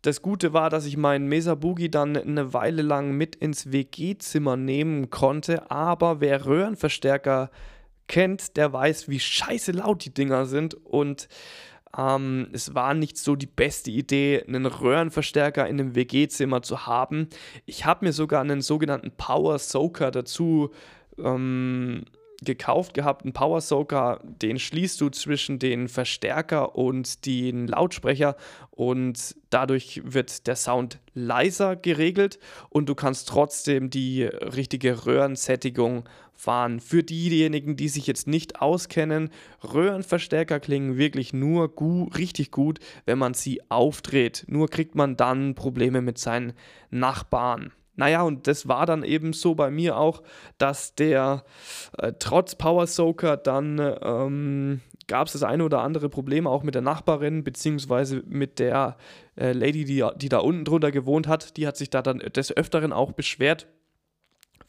Das 0.00 0.22
Gute 0.22 0.54
war, 0.54 0.70
dass 0.70 0.86
ich 0.86 0.96
meinen 0.96 1.28
Mesa 1.28 1.54
Boogie 1.54 1.90
dann 1.90 2.16
eine 2.16 2.54
Weile 2.54 2.80
lang 2.80 3.12
mit 3.12 3.36
ins 3.36 3.70
WG-Zimmer 3.70 4.56
nehmen 4.56 5.10
konnte, 5.10 5.70
aber 5.70 6.20
wer 6.20 6.46
Röhrenverstärker 6.46 7.50
kennt, 8.08 8.56
der 8.56 8.72
weiß, 8.72 9.08
wie 9.08 9.20
scheiße 9.20 9.72
laut 9.72 10.04
die 10.04 10.14
Dinger 10.14 10.46
sind 10.46 10.74
und 10.74 11.28
ähm, 11.96 12.48
es 12.52 12.74
war 12.74 12.94
nicht 12.94 13.18
so 13.18 13.36
die 13.36 13.46
beste 13.46 13.90
Idee, 13.90 14.42
einen 14.48 14.66
Röhrenverstärker 14.66 15.68
in 15.68 15.78
einem 15.78 15.94
WG-Zimmer 15.94 16.62
zu 16.62 16.86
haben. 16.86 17.28
Ich 17.66 17.84
habe 17.84 18.06
mir 18.06 18.12
sogar 18.12 18.40
einen 18.40 18.62
sogenannten 18.62 19.12
Power 19.12 19.58
Soaker 19.58 20.10
dazu 20.10 20.70
ähm, 21.18 22.04
gekauft 22.44 22.94
gehabt, 22.94 23.22
einen 23.22 23.32
Power 23.32 23.60
Soaker, 23.60 24.20
den 24.24 24.58
schließt 24.58 25.00
du 25.00 25.10
zwischen 25.10 25.58
den 25.58 25.88
Verstärker 25.88 26.74
und 26.76 27.24
den 27.26 27.66
Lautsprecher 27.68 28.36
und 28.70 29.36
dadurch 29.50 30.02
wird 30.04 30.46
der 30.46 30.56
Sound 30.56 30.98
leiser 31.14 31.76
geregelt 31.76 32.38
und 32.68 32.88
du 32.88 32.94
kannst 32.94 33.28
trotzdem 33.28 33.90
die 33.90 34.24
richtige 34.24 35.06
Röhrensättigung 35.06 36.08
fahren. 36.34 36.80
Für 36.80 37.02
diejenigen, 37.02 37.76
die 37.76 37.88
sich 37.88 38.06
jetzt 38.06 38.26
nicht 38.26 38.60
auskennen, 38.60 39.30
Röhrenverstärker 39.62 40.58
klingen 40.58 40.96
wirklich 40.96 41.32
nur 41.32 41.72
gut, 41.74 42.18
richtig 42.18 42.50
gut, 42.50 42.80
wenn 43.04 43.18
man 43.18 43.34
sie 43.34 43.60
aufdreht. 43.68 44.44
Nur 44.48 44.68
kriegt 44.68 44.94
man 44.94 45.16
dann 45.16 45.54
Probleme 45.54 46.00
mit 46.00 46.18
seinen 46.18 46.54
Nachbarn. 46.90 47.72
Naja, 47.94 48.22
und 48.22 48.46
das 48.46 48.68
war 48.68 48.86
dann 48.86 49.02
eben 49.02 49.32
so 49.32 49.54
bei 49.54 49.70
mir 49.70 49.96
auch, 49.98 50.22
dass 50.58 50.94
der 50.94 51.44
äh, 51.98 52.12
trotz 52.18 52.54
Power 52.54 52.86
Soaker 52.86 53.36
dann 53.36 53.78
ähm, 54.02 54.80
gab 55.08 55.26
es 55.26 55.34
das 55.34 55.42
eine 55.42 55.64
oder 55.64 55.82
andere 55.82 56.08
Problem 56.08 56.46
auch 56.46 56.62
mit 56.62 56.74
der 56.74 56.82
Nachbarin, 56.82 57.44
beziehungsweise 57.44 58.22
mit 58.26 58.58
der 58.58 58.96
äh, 59.36 59.52
Lady, 59.52 59.84
die, 59.84 60.04
die 60.16 60.28
da 60.28 60.38
unten 60.38 60.64
drunter 60.64 60.90
gewohnt 60.90 61.28
hat. 61.28 61.56
Die 61.56 61.66
hat 61.66 61.76
sich 61.76 61.90
da 61.90 62.00
dann 62.00 62.18
des 62.18 62.56
Öfteren 62.56 62.92
auch 62.92 63.12
beschwert, 63.12 63.66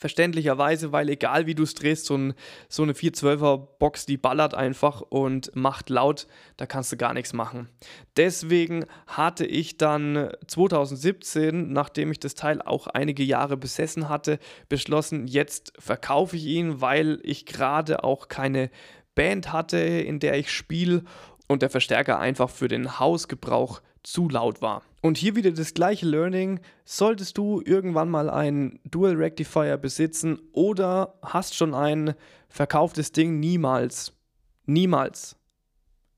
Verständlicherweise, 0.04 0.92
weil 0.92 1.08
egal 1.08 1.46
wie 1.46 1.56
du 1.56 1.64
es 1.64 1.76
drehst, 1.76 2.08
so, 2.08 2.18
ein, 2.18 2.34
so 2.68 2.84
eine 2.84 2.92
412er 2.92 3.58
Box, 3.80 4.06
die 4.06 4.18
ballert 4.18 4.54
einfach 4.54 5.00
und 5.00 5.56
macht 5.56 5.90
laut, 5.90 6.28
da 6.58 6.66
kannst 6.66 6.92
du 6.92 6.98
gar 6.98 7.14
nichts 7.14 7.32
machen. 7.32 7.70
Deswegen 8.18 8.86
hatte 9.08 9.46
ich 9.46 9.78
dann 9.78 10.30
2017, 10.46 11.72
nachdem 11.72 12.12
ich 12.12 12.20
das 12.20 12.36
Teil 12.36 12.62
auch 12.62 12.88
einige 12.88 13.24
Jahre 13.24 13.56
besessen 13.56 14.10
hatte, 14.10 14.40
beschlossen, 14.68 15.26
jetzt 15.26 15.72
verkaufe 15.80 16.36
ich 16.36 16.48
ihn, 16.48 16.82
weil 16.82 17.22
ich 17.24 17.46
gerade 17.46 18.04
auch 18.04 18.28
keine 18.28 18.72
Band 19.16 19.54
hatte, 19.54 19.78
in 19.78 20.20
der 20.20 20.38
ich 20.38 20.52
spiele 20.52 21.06
und 21.48 21.62
der 21.62 21.70
Verstärker 21.70 22.20
einfach 22.20 22.50
für 22.50 22.68
den 22.68 23.00
Hausgebrauch 23.00 23.82
zu 24.04 24.30
laut 24.30 24.62
war. 24.62 24.84
Und 25.02 25.18
hier 25.18 25.36
wieder 25.36 25.52
das 25.52 25.74
gleiche 25.74 26.06
Learning. 26.06 26.60
Solltest 26.86 27.38
du 27.38 27.62
irgendwann 27.66 28.10
mal 28.10 28.30
einen 28.30 28.80
Dual 28.86 29.16
Rectifier 29.16 29.78
besitzen 29.78 30.40
oder 30.52 31.16
hast 31.22 31.56
schon 31.56 31.74
ein 31.74 32.14
verkauftes 32.50 33.12
Ding, 33.12 33.40
niemals. 33.40 34.14
Niemals. 34.66 35.36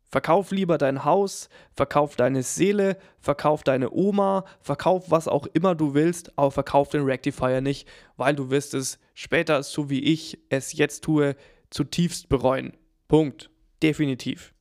Verkauf 0.07 0.51
lieber 0.51 0.77
dein 0.77 1.03
Haus, 1.03 1.49
verkauf 1.75 2.15
deine 2.15 2.43
Seele, 2.43 2.97
verkauf 3.19 3.63
deine 3.63 3.91
Oma, 3.91 4.45
verkauf 4.61 5.11
was 5.11 5.27
auch 5.27 5.45
immer 5.47 5.75
du 5.75 5.93
willst, 5.93 6.37
aber 6.37 6.51
verkauf 6.51 6.89
den 6.89 7.03
Rectifier 7.03 7.59
nicht, 7.59 7.87
weil 8.15 8.35
du 8.35 8.49
wirst 8.49 8.75
es 8.75 8.99
später, 9.13 9.61
so 9.63 9.89
wie 9.89 9.99
ich 9.99 10.39
es 10.49 10.73
jetzt 10.73 11.03
tue, 11.03 11.35
zutiefst 11.69 12.29
bereuen. 12.29 12.77
Punkt. 13.07 13.49
Definitiv. 13.83 14.54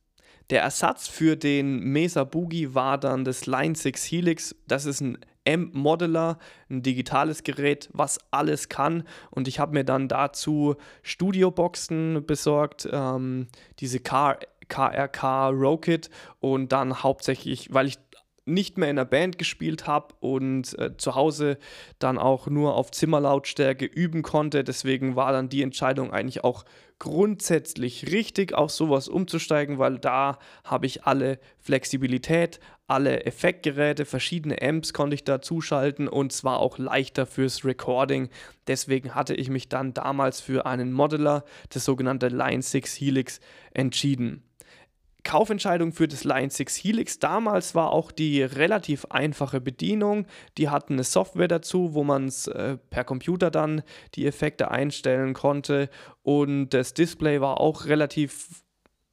Der 0.49 0.61
Ersatz 0.61 1.07
für 1.07 1.35
den 1.35 1.79
Mesa 1.79 2.23
Boogie 2.23 2.73
war 2.75 2.99
dann 2.99 3.25
das 3.25 3.47
Line 3.47 3.75
6 3.75 4.05
Helix. 4.05 4.55
Das 4.67 4.85
ist 4.85 5.01
ein 5.01 5.17
M-Modeler, 5.43 6.37
ein 6.69 6.83
digitales 6.83 7.43
Gerät, 7.43 7.89
was 7.93 8.19
alles 8.31 8.69
kann. 8.69 9.03
Und 9.31 9.47
ich 9.47 9.59
habe 9.59 9.73
mir 9.73 9.83
dann 9.83 10.07
dazu 10.07 10.75
Studioboxen 11.03 12.25
besorgt, 12.25 12.87
ähm, 12.91 13.47
diese 13.79 13.99
K 13.99 14.37
KRK 14.67 15.49
Rokit 15.49 16.09
und 16.39 16.71
dann 16.71 17.03
hauptsächlich, 17.03 17.71
weil 17.71 17.85
ich 17.85 17.99
nicht 18.45 18.77
mehr 18.77 18.89
in 18.89 18.95
der 18.95 19.05
Band 19.05 19.37
gespielt 19.37 19.87
habe 19.87 20.13
und 20.19 20.77
äh, 20.77 20.95
zu 20.97 21.15
Hause 21.15 21.57
dann 21.99 22.17
auch 22.17 22.47
nur 22.47 22.75
auf 22.75 22.91
Zimmerlautstärke 22.91 23.85
üben 23.85 24.21
konnte. 24.21 24.63
Deswegen 24.63 25.15
war 25.15 25.31
dann 25.31 25.49
die 25.49 25.63
Entscheidung 25.63 26.13
eigentlich 26.13 26.43
auch 26.43 26.63
grundsätzlich 26.99 28.11
richtig, 28.11 28.53
auf 28.53 28.71
sowas 28.71 29.07
umzusteigen, 29.07 29.79
weil 29.79 29.99
da 29.99 30.37
habe 30.63 30.85
ich 30.85 31.03
alle 31.03 31.39
Flexibilität, 31.59 32.59
alle 32.87 33.25
Effektgeräte, 33.25 34.05
verschiedene 34.05 34.61
Amps 34.61 34.93
konnte 34.93 35.15
ich 35.15 35.23
da 35.23 35.41
zuschalten 35.41 36.07
und 36.07 36.31
zwar 36.31 36.59
auch 36.59 36.77
leichter 36.77 37.25
fürs 37.25 37.65
Recording. 37.65 38.29
Deswegen 38.67 39.15
hatte 39.15 39.33
ich 39.33 39.49
mich 39.49 39.69
dann 39.69 39.93
damals 39.93 40.39
für 40.39 40.67
einen 40.67 40.93
Modeler, 40.93 41.43
das 41.69 41.83
sogenannte 41.83 42.27
Line 42.27 42.61
6 42.61 42.95
Helix, 42.95 43.39
entschieden. 43.73 44.44
Kaufentscheidung 45.25 45.91
für 45.91 46.07
das 46.07 46.23
Line 46.23 46.49
6 46.49 46.77
Helix 46.77 47.19
damals 47.19 47.75
war 47.75 47.91
auch 47.91 48.11
die 48.11 48.43
relativ 48.43 49.05
einfache 49.09 49.59
Bedienung. 49.59 50.27
Die 50.57 50.69
hatten 50.69 50.93
eine 50.93 51.03
Software 51.03 51.49
dazu, 51.49 51.93
wo 51.93 52.03
man 52.05 52.27
es 52.27 52.47
äh, 52.47 52.77
per 52.89 53.03
Computer 53.03 53.51
dann 53.51 53.81
die 54.13 54.27
Effekte 54.27 54.71
einstellen 54.71 55.33
konnte. 55.33 55.89
Und 56.21 56.69
das 56.69 56.93
Display 56.93 57.41
war 57.41 57.59
auch 57.59 57.85
relativ 57.85 58.63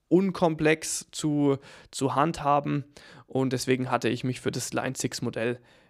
unkomplex 0.09 1.07
zu, 1.11 1.57
zu 1.91 2.15
handhaben. 2.15 2.85
Und 3.27 3.55
deswegen 3.55 3.91
hatte 3.91 4.11
ich 4.11 4.23
mich 4.23 4.41
für 4.41 4.51
das 4.51 4.75
Line 4.75 4.95
6 4.95 5.23
Modell 5.23 5.55
entschieden 5.55 5.82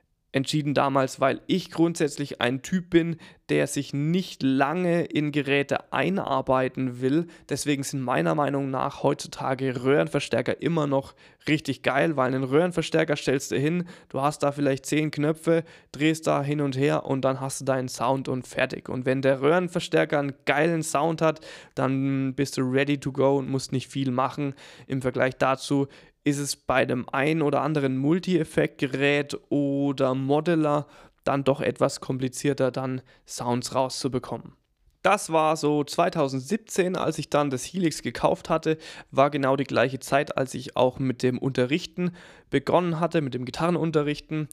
damals, 0.75 1.21
weil 1.21 1.41
ich 1.47 1.71
grundsätzlich 1.71 2.41
ein 2.41 2.63
Typ 2.63 2.91
bin, 2.91 3.17
der 3.49 3.67
sich 3.67 3.93
nicht 3.93 4.43
lange 4.43 5.05
in 5.05 5.31
Geräte 5.31 5.93
einarbeiten 5.93 7.03
will. 7.03 7.27
Deswegen 7.51 7.83
sind 7.83 8.01
meiner 8.01 8.35
Meinung 8.35 8.71
nach 8.71 9.03
heutzutage 9.03 9.85
Röhrenverstärker 9.85 10.63
immer 10.63 10.87
noch 10.87 11.15
richtig 11.47 11.83
geil, 11.83 12.17
weil 12.17 12.35
einen 12.35 12.45
Röhrenverstärker 12.45 13.17
stellst 13.17 13.51
du 13.51 13.57
hin, 13.57 13.85
du 14.09 14.23
hast 14.23 14.43
da 14.43 14.53
vielleicht 14.53 14.87
zehn 14.87 15.11
Knöpfe, 15.11 15.65
drehst 15.91 16.27
da 16.27 16.43
hin 16.43 16.61
und 16.61 16.79
her 16.79 17.05
und 17.05 17.25
dann 17.25 17.41
hast 17.41 17.61
du 17.61 17.65
deinen 17.65 17.89
Sound 17.89 18.29
und 18.29 18.47
fertig. 18.47 18.89
Und 18.89 19.05
wenn 19.05 19.21
der 19.21 19.43
Röhrenverstärker 19.43 20.19
einen 20.19 20.35
geilen 20.47 20.83
Sound 20.83 21.21
hat, 21.21 21.41
dann 21.75 22.35
bist 22.35 22.57
du 22.57 22.63
ready 22.63 22.99
to 22.99 23.13
go 23.13 23.37
und 23.37 23.51
musst 23.51 23.73
nicht 23.73 23.89
viel 23.89 24.11
machen. 24.11 24.55
Im 24.87 25.03
Vergleich 25.03 25.37
dazu 25.37 25.89
ist 26.25 26.39
es 26.39 26.57
bei 26.57 26.85
dem 26.85 27.09
ein 27.09 27.43
oder 27.43 27.63
anderen 27.63 27.97
Multi-Effekt-Gerät 27.97 29.37
oder 29.49 30.15
Modeler 30.15 30.87
dann 31.25 31.45
doch 31.45 31.61
etwas 31.61 32.01
komplizierter, 32.01 32.71
dann 32.71 33.03
Sounds 33.27 33.75
rauszubekommen. 33.75 34.55
Das 35.03 35.33
war 35.33 35.57
so 35.57 35.83
2017, 35.83 36.97
als 36.97 37.19
ich 37.19 37.29
dann 37.29 37.51
das 37.51 37.65
Helix 37.65 38.03
gekauft 38.03 38.49
hatte, 38.49 38.79
war 39.11 39.31
genau 39.31 39.57
die 39.57 39.65
gleiche 39.65 39.99
Zeit, 39.99 40.37
als 40.39 40.55
ich 40.55 40.77
auch 40.77 41.01
mit 41.01 41.25
dem 41.25 41.39
Unterrichten 41.39 42.13
begonnen 42.51 43.01
hatte, 43.01 43.21
mit 43.21 43.35
dem 43.35 43.45
Gitarrenunterrichten. 43.45 44.49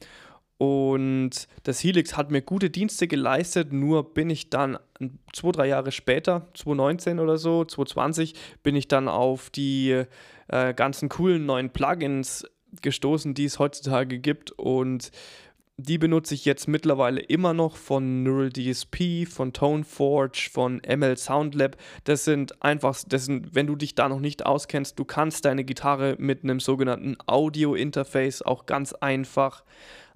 Und 0.57 1.47
das 1.63 1.83
Helix 1.83 2.17
hat 2.17 2.31
mir 2.31 2.41
gute 2.41 2.69
Dienste 2.69 3.07
geleistet, 3.07 3.71
nur 3.71 4.13
bin 4.13 4.29
ich 4.29 4.49
dann 4.49 4.77
zwei, 5.33 5.51
drei 5.51 5.67
Jahre 5.67 5.91
später, 5.91 6.47
2019 6.55 7.19
oder 7.19 7.37
so, 7.37 7.63
2020, 7.63 8.33
bin 8.63 8.75
ich 8.75 8.87
dann 8.87 9.07
auf 9.07 9.51
die 9.51 10.03
äh, 10.49 10.73
ganzen 10.73 11.09
coolen 11.09 11.45
neuen 11.45 11.69
Plugins 11.69 12.45
gestoßen, 12.81 13.33
die 13.33 13.45
es 13.45 13.59
heutzutage 13.59 14.19
gibt. 14.19 14.51
Und 14.51 15.11
die 15.77 15.97
benutze 15.97 16.33
ich 16.33 16.43
jetzt 16.43 16.67
mittlerweile 16.67 17.21
immer 17.21 17.53
noch 17.53 17.77
von 17.77 18.23
Neural 18.23 18.49
DSP, 18.49 19.25
von 19.25 19.53
ToneForge, 19.53 20.49
von 20.51 20.81
ML 20.85 21.15
Soundlab. 21.15 21.77
Das 22.03 22.25
sind 22.25 22.61
einfach, 22.61 22.97
das 23.07 23.25
sind, 23.25 23.55
wenn 23.55 23.67
du 23.67 23.77
dich 23.77 23.95
da 23.95 24.09
noch 24.09 24.19
nicht 24.19 24.45
auskennst, 24.45 24.99
du 24.99 25.05
kannst 25.05 25.45
deine 25.45 25.63
Gitarre 25.63 26.15
mit 26.19 26.43
einem 26.43 26.59
sogenannten 26.59 27.15
Audio-Interface 27.25 28.41
auch 28.41 28.65
ganz 28.65 28.91
einfach 28.91 29.63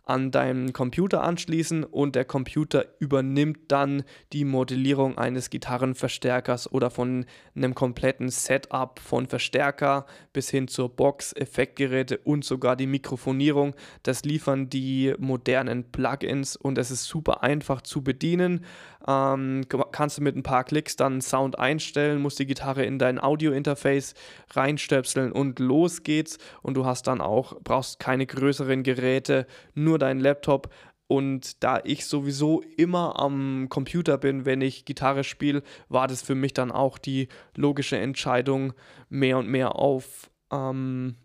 an 0.06 0.32
deinen 0.32 0.74
Computer 0.74 1.24
anschließen 1.24 1.84
und 1.86 2.16
der 2.16 2.26
Computer 2.26 2.86
übernimmt 3.00 3.60
dann 3.70 4.04
die 4.34 4.44
Modellierung 4.44 5.18
eines 5.18 5.50
Gitarrenverstärkers 5.50 6.72
oder 6.72 6.90
von 6.90 7.26
einem 7.56 7.74
kompletten 7.74 8.30
Setup 8.30 9.00
von 9.00 9.28
Verstärker 9.28 10.06
bis 10.34 10.50
hin 10.50 10.68
zur 10.68 10.90
Box, 10.90 11.32
Effektgeräte 11.34 12.18
und 12.18 12.44
sogar 12.44 12.76
die 12.76 12.88
Mikrofonierung. 12.88 13.76
Das 14.04 14.24
liefern 14.24 14.70
die 14.70 15.14
modernen 15.18 15.92
Plugins 15.92 16.58
und 16.58 16.78
es 16.78 16.92
ist 16.92 17.06
super 17.06 17.42
einfach 17.42 17.82
zu 17.82 18.04
bedienen. 18.04 18.66
Ähm, 19.06 19.62
kannst 19.92 20.18
du 20.18 20.22
mit 20.22 20.36
ein 20.36 20.44
paar 20.44 20.64
Klicks 20.64 20.96
dann 20.96 21.22
Sound 21.22 21.60
einstellen, 21.60 22.22
musst 22.22 22.40
die 22.40 22.46
Gitarre 22.46 22.86
in 22.86 23.00
dein 23.00 23.22
Audio-Interface 23.22 24.14
reinstöpseln 24.52 25.32
und 25.32 25.60
los 25.60 26.04
geht's. 26.04 26.38
Und 26.62 26.76
du 26.76 26.86
hast 26.86 27.08
dann 27.08 27.20
auch, 27.20 27.60
brauchst 27.62 28.00
keine 28.00 28.26
größeren 28.26 28.84
Geräte, 28.84 29.46
nur 29.74 29.93
deinen 29.98 30.20
Laptop. 30.20 30.74
Und 31.08 31.64
da 31.64 31.82
ich 31.84 32.06
sowieso 32.06 32.62
immer 32.78 33.20
am 33.20 33.68
Computer 33.70 34.18
bin, 34.18 34.46
wenn 34.46 34.62
ich 34.62 34.86
Gitarre 34.86 35.24
spiele, 35.24 35.62
war 35.90 36.08
das 36.08 36.22
für 36.22 36.36
mich 36.36 36.54
dann 36.54 36.72
auch 36.72 36.98
die 36.98 37.28
logische 37.56 37.98
Entscheidung, 37.98 38.74
mehr 39.10 39.38
und 39.38 39.48
mehr 39.48 39.76
auf 39.76 40.32
ähm, 40.52 41.16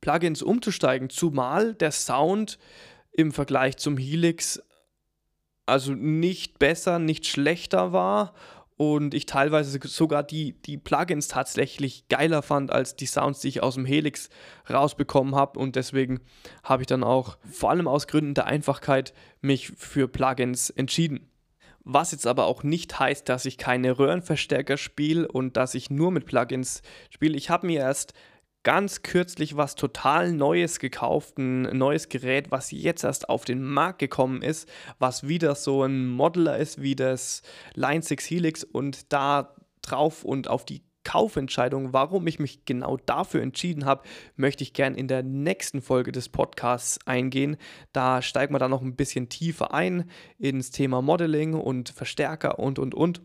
Plugins 0.00 0.42
umzusteigen. 0.42 1.10
Zumal 1.10 1.74
der 1.74 1.92
Sound 1.92 2.58
im 3.12 3.32
Vergleich 3.32 3.76
zum 3.76 3.96
Helix 3.96 4.60
also 5.66 5.92
nicht 5.92 6.60
besser, 6.60 6.98
nicht 6.98 7.26
schlechter 7.26 7.92
war 7.92 8.34
und 8.76 9.14
ich 9.14 9.26
teilweise 9.26 9.78
sogar 9.88 10.22
die, 10.22 10.52
die 10.52 10.76
Plugins 10.76 11.28
tatsächlich 11.28 12.08
geiler 12.08 12.42
fand 12.42 12.70
als 12.70 12.94
die 12.94 13.06
Sounds, 13.06 13.40
die 13.40 13.48
ich 13.48 13.62
aus 13.62 13.74
dem 13.74 13.86
Helix 13.86 14.28
rausbekommen 14.68 15.34
habe 15.34 15.58
und 15.58 15.76
deswegen 15.76 16.20
habe 16.62 16.82
ich 16.82 16.86
dann 16.86 17.02
auch 17.02 17.38
vor 17.50 17.70
allem 17.70 17.88
aus 17.88 18.06
Gründen 18.06 18.34
der 18.34 18.46
Einfachkeit 18.46 19.14
mich 19.40 19.68
für 19.76 20.08
Plugins 20.08 20.70
entschieden. 20.70 21.30
Was 21.88 22.10
jetzt 22.10 22.26
aber 22.26 22.46
auch 22.46 22.64
nicht 22.64 22.98
heißt, 22.98 23.28
dass 23.28 23.44
ich 23.44 23.58
keine 23.58 23.98
Röhrenverstärker 23.98 24.76
spiele 24.76 25.28
und 25.28 25.56
dass 25.56 25.74
ich 25.74 25.88
nur 25.88 26.10
mit 26.10 26.26
Plugins 26.26 26.82
spiele. 27.10 27.36
Ich 27.36 27.48
habe 27.48 27.68
mir 27.68 27.78
erst 27.78 28.12
ganz 28.66 29.02
kürzlich 29.02 29.56
was 29.56 29.76
total 29.76 30.32
Neues 30.32 30.80
gekauft, 30.80 31.38
ein 31.38 31.62
neues 31.78 32.08
Gerät, 32.08 32.50
was 32.50 32.72
jetzt 32.72 33.04
erst 33.04 33.28
auf 33.28 33.44
den 33.44 33.62
Markt 33.62 34.00
gekommen 34.00 34.42
ist, 34.42 34.68
was 34.98 35.28
wieder 35.28 35.54
so 35.54 35.84
ein 35.84 36.08
Modeler 36.08 36.56
ist 36.56 36.82
wie 36.82 36.96
das 36.96 37.42
Line 37.74 38.02
6 38.02 38.28
Helix 38.28 38.64
und 38.64 39.12
da 39.12 39.54
drauf 39.82 40.24
und 40.24 40.48
auf 40.48 40.64
die 40.64 40.82
Kaufentscheidung, 41.04 41.92
warum 41.92 42.26
ich 42.26 42.40
mich 42.40 42.64
genau 42.64 42.96
dafür 42.96 43.40
entschieden 43.40 43.84
habe, 43.84 44.02
möchte 44.34 44.64
ich 44.64 44.72
gern 44.72 44.96
in 44.96 45.06
der 45.06 45.22
nächsten 45.22 45.80
Folge 45.80 46.10
des 46.10 46.28
Podcasts 46.28 46.98
eingehen. 47.06 47.58
Da 47.92 48.20
steigen 48.20 48.52
wir 48.52 48.58
dann 48.58 48.72
noch 48.72 48.82
ein 48.82 48.96
bisschen 48.96 49.28
tiefer 49.28 49.72
ein 49.72 50.10
ins 50.40 50.72
Thema 50.72 51.02
Modeling 51.02 51.54
und 51.54 51.90
Verstärker 51.90 52.58
und 52.58 52.80
und 52.80 52.96
und. 52.96 53.20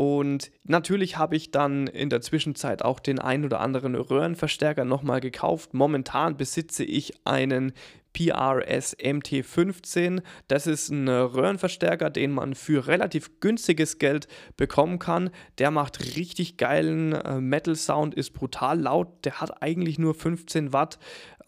Und 0.00 0.52
natürlich 0.62 1.16
habe 1.16 1.34
ich 1.34 1.50
dann 1.50 1.88
in 1.88 2.08
der 2.08 2.20
Zwischenzeit 2.20 2.84
auch 2.84 3.00
den 3.00 3.18
ein 3.18 3.44
oder 3.44 3.58
anderen 3.58 3.96
Röhrenverstärker 3.96 4.84
nochmal 4.84 5.18
gekauft. 5.18 5.74
Momentan 5.74 6.36
besitze 6.36 6.84
ich 6.84 7.14
einen 7.26 7.72
PRS 8.12 8.96
MT15. 8.96 10.22
Das 10.46 10.68
ist 10.68 10.90
ein 10.90 11.08
Röhrenverstärker, 11.08 12.10
den 12.10 12.30
man 12.30 12.54
für 12.54 12.86
relativ 12.86 13.40
günstiges 13.40 13.98
Geld 13.98 14.28
bekommen 14.56 15.00
kann. 15.00 15.30
Der 15.58 15.72
macht 15.72 16.16
richtig 16.16 16.58
geilen 16.58 17.14
äh, 17.14 17.40
Metal 17.40 17.74
Sound, 17.74 18.14
ist 18.14 18.34
brutal 18.34 18.78
laut. 18.78 19.08
Der 19.24 19.40
hat 19.40 19.64
eigentlich 19.64 19.98
nur 19.98 20.14
15 20.14 20.72
Watt, 20.72 21.00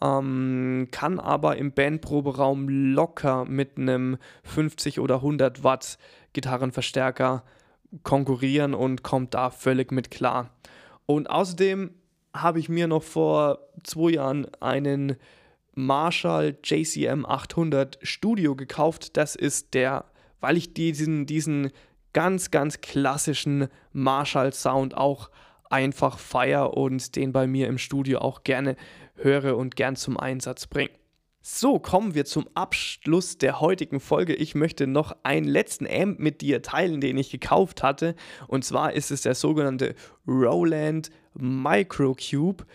ähm, 0.02 0.88
kann 0.90 1.20
aber 1.20 1.56
im 1.56 1.70
Bandproberaum 1.70 2.68
locker 2.68 3.44
mit 3.44 3.78
einem 3.78 4.18
50 4.42 4.98
oder 4.98 5.16
100 5.16 5.62
Watt 5.62 5.98
Gitarrenverstärker 6.32 7.44
konkurrieren 8.02 8.74
und 8.74 9.02
kommt 9.02 9.34
da 9.34 9.50
völlig 9.50 9.92
mit 9.92 10.10
klar. 10.10 10.50
Und 11.06 11.28
außerdem 11.28 11.90
habe 12.34 12.60
ich 12.60 12.68
mir 12.68 12.86
noch 12.86 13.02
vor 13.02 13.58
zwei 13.82 14.12
Jahren 14.12 14.46
einen 14.60 15.16
Marshall 15.74 16.56
JCM 16.62 17.24
800 17.26 17.98
Studio 18.02 18.54
gekauft. 18.54 19.16
Das 19.16 19.34
ist 19.34 19.74
der, 19.74 20.04
weil 20.40 20.56
ich 20.56 20.74
diesen, 20.74 21.26
diesen 21.26 21.70
ganz, 22.12 22.50
ganz 22.50 22.80
klassischen 22.80 23.68
Marshall-Sound 23.92 24.96
auch 24.96 25.30
einfach 25.68 26.18
feier 26.18 26.76
und 26.76 27.16
den 27.16 27.32
bei 27.32 27.46
mir 27.46 27.68
im 27.68 27.78
Studio 27.78 28.18
auch 28.20 28.42
gerne 28.42 28.76
höre 29.14 29.56
und 29.56 29.76
gern 29.76 29.96
zum 29.96 30.18
Einsatz 30.18 30.66
bringe. 30.66 30.90
So, 31.42 31.78
kommen 31.78 32.14
wir 32.14 32.26
zum 32.26 32.46
Abschluss 32.52 33.38
der 33.38 33.60
heutigen 33.60 33.98
Folge. 33.98 34.34
Ich 34.34 34.54
möchte 34.54 34.86
noch 34.86 35.16
einen 35.22 35.48
letzten 35.48 35.86
Amp 35.86 36.18
mit 36.18 36.42
dir 36.42 36.60
teilen, 36.60 37.00
den 37.00 37.16
ich 37.16 37.30
gekauft 37.30 37.82
hatte. 37.82 38.14
Und 38.46 38.62
zwar 38.62 38.92
ist 38.92 39.10
es 39.10 39.22
der 39.22 39.34
sogenannte 39.34 39.94
Roland 40.28 41.10
Microcube. 41.32 42.66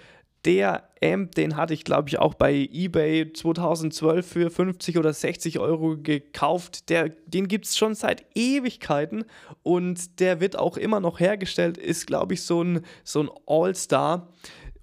Der 0.45 0.89
Amp, 1.03 1.35
den 1.35 1.57
hatte 1.57 1.75
ich 1.75 1.83
glaube 1.83 2.09
ich 2.09 2.17
auch 2.17 2.33
bei 2.33 2.67
eBay 2.71 3.31
2012 3.31 4.25
für 4.27 4.49
50 4.49 4.97
oder 4.97 5.13
60 5.13 5.59
Euro 5.59 5.97
gekauft. 5.97 6.89
Der, 6.89 7.09
den 7.09 7.47
gibt 7.47 7.65
es 7.65 7.77
schon 7.77 7.93
seit 7.93 8.25
Ewigkeiten 8.33 9.25
und 9.61 10.19
der 10.19 10.39
wird 10.39 10.57
auch 10.57 10.77
immer 10.77 10.99
noch 10.99 11.19
hergestellt. 11.19 11.77
Ist 11.77 12.07
glaube 12.07 12.33
ich 12.33 12.41
so 12.41 12.63
ein, 12.63 12.81
so 13.03 13.21
ein 13.21 13.29
All-Star 13.45 14.33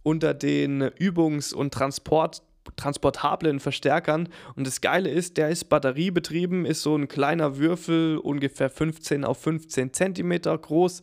unter 0.04 0.34
den 0.34 0.84
Übungs- 0.84 1.52
und 1.52 1.74
Transport- 1.74 2.42
transportablen 2.76 3.60
Verstärkern. 3.60 4.28
Und 4.56 4.66
das 4.66 4.80
Geile 4.80 5.10
ist, 5.10 5.36
der 5.36 5.48
ist 5.48 5.68
batteriebetrieben, 5.68 6.64
ist 6.64 6.82
so 6.82 6.96
ein 6.96 7.08
kleiner 7.08 7.58
Würfel, 7.58 8.18
ungefähr 8.18 8.70
15 8.70 9.24
auf 9.24 9.38
15 9.38 9.92
Zentimeter 9.92 10.56
groß. 10.56 11.02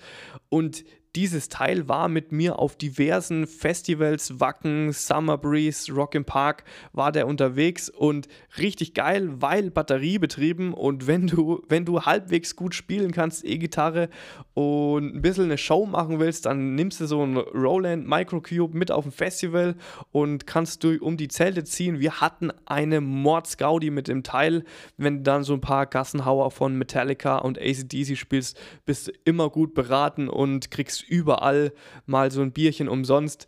Und 0.50 0.84
dieses 1.15 1.50
Teil 1.50 1.88
war 1.89 2.08
mit 2.08 2.32
mir 2.32 2.60
auf 2.60 2.76
diversen 2.76 3.48
Festivals, 3.48 4.39
Wacken, 4.39 4.93
Summer 4.93 5.38
Breeze, 5.38 5.91
Rock 5.91 6.13
im 6.13 6.26
Park, 6.26 6.63
war 6.93 7.12
der 7.12 7.28
unterwegs 7.28 7.89
und 7.89 8.28
richtig 8.58 8.93
geil, 8.93 9.41
weil 9.41 9.72
batteriebetrieben 9.72 10.74
und 10.74 11.08
wenn 11.08 11.28
du, 11.28 11.63
wenn 11.67 11.86
du 11.86 12.04
halbwegs 12.04 12.56
gut 12.56 12.76
spielen 12.76 13.12
kannst, 13.12 13.43
E-Gitarre 13.43 14.10
und 14.54 15.15
ein 15.15 15.22
bisschen 15.22 15.45
eine 15.45 15.58
Show 15.58 15.86
machen 15.86 16.19
willst, 16.19 16.45
dann 16.45 16.76
nimmst 16.76 17.02
du 17.02 17.08
so 17.08 17.24
ein 17.24 17.38
Roland 17.38 18.08
Microcube 18.08 18.78
mit 18.78 18.91
auf 18.91 19.06
ein 19.06 19.12
Festival 19.12 19.76
und 20.12 20.45
kannst 20.45 20.84
du 20.84 20.98
um 21.00 21.17
die 21.17 21.28
Zelte 21.28 21.63
ziehen. 21.63 22.00
Wir 22.00 22.22
hatten 22.22 22.52
eine 22.65 23.02
Mordsgaudi 23.02 23.89
mit 23.89 24.08
dem 24.08 24.24
Teil. 24.24 24.63
Wenn 24.98 25.17
du 25.17 25.24
dann 25.24 25.43
so 25.43 25.54
ein 25.54 25.62
paar 25.62 25.86
Gassenhauer 25.86 26.52
von 26.52 26.76
Metallica 26.76 27.38
und 27.38 27.60
ACDC 27.60 28.15
spielst, 28.15 28.60
bist 28.86 29.08
du 29.08 29.12
immer 29.26 29.50
gut 29.50 29.74
beraten 29.74 30.30
und 30.30 30.69
kriegst 30.72 31.09
überall 31.10 31.74
mal 32.06 32.32
so 32.32 32.41
ein 32.41 32.52
Bierchen 32.52 32.88
umsonst. 32.88 33.48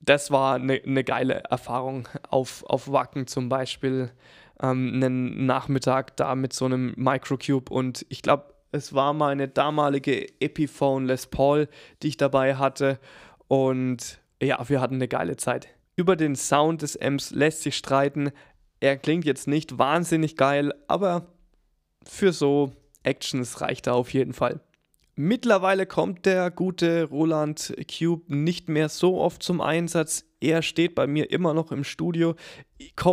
Das 0.00 0.30
war 0.30 0.56
eine 0.56 0.80
ne 0.84 1.04
geile 1.04 1.44
Erfahrung 1.48 2.08
auf, 2.28 2.64
auf 2.64 2.90
Wacken 2.90 3.26
zum 3.26 3.48
Beispiel. 3.48 4.10
Ähm, 4.60 4.92
einen 4.94 5.46
Nachmittag 5.46 6.16
da 6.16 6.34
mit 6.34 6.52
so 6.52 6.64
einem 6.64 6.94
Microcube 6.96 7.72
und 7.72 8.04
ich 8.08 8.22
glaube, 8.22 8.52
es 8.72 8.94
war 8.94 9.12
meine 9.12 9.48
damalige 9.48 10.26
Epiphone 10.40 11.06
Les 11.06 11.26
Paul, 11.26 11.68
die 12.02 12.08
ich 12.08 12.16
dabei 12.16 12.56
hatte. 12.56 12.98
Und 13.46 14.18
ja, 14.42 14.66
wir 14.68 14.80
hatten 14.80 14.94
eine 14.94 15.08
geile 15.08 15.36
Zeit. 15.36 15.68
Über 15.94 16.16
den 16.16 16.36
Sound 16.36 16.80
des 16.80 17.00
Amps 17.00 17.30
lässt 17.30 17.62
sich 17.62 17.76
streiten. 17.76 18.32
Er 18.80 18.96
klingt 18.96 19.26
jetzt 19.26 19.46
nicht 19.46 19.78
wahnsinnig 19.78 20.36
geil, 20.36 20.72
aber 20.88 21.26
für 22.04 22.32
so 22.32 22.72
Actions 23.02 23.60
reicht 23.60 23.86
er 23.86 23.94
auf 23.94 24.12
jeden 24.12 24.32
Fall. 24.32 24.60
Mittlerweile 25.14 25.84
kommt 25.84 26.24
der 26.24 26.50
gute 26.50 27.04
Roland 27.04 27.74
Cube 27.86 28.34
nicht 28.34 28.70
mehr 28.70 28.88
so 28.88 29.20
oft 29.20 29.42
zum 29.42 29.60
Einsatz. 29.60 30.24
Er 30.40 30.62
steht 30.62 30.94
bei 30.94 31.06
mir 31.06 31.30
immer 31.30 31.52
noch 31.52 31.70
im 31.70 31.84
Studio, 31.84 32.34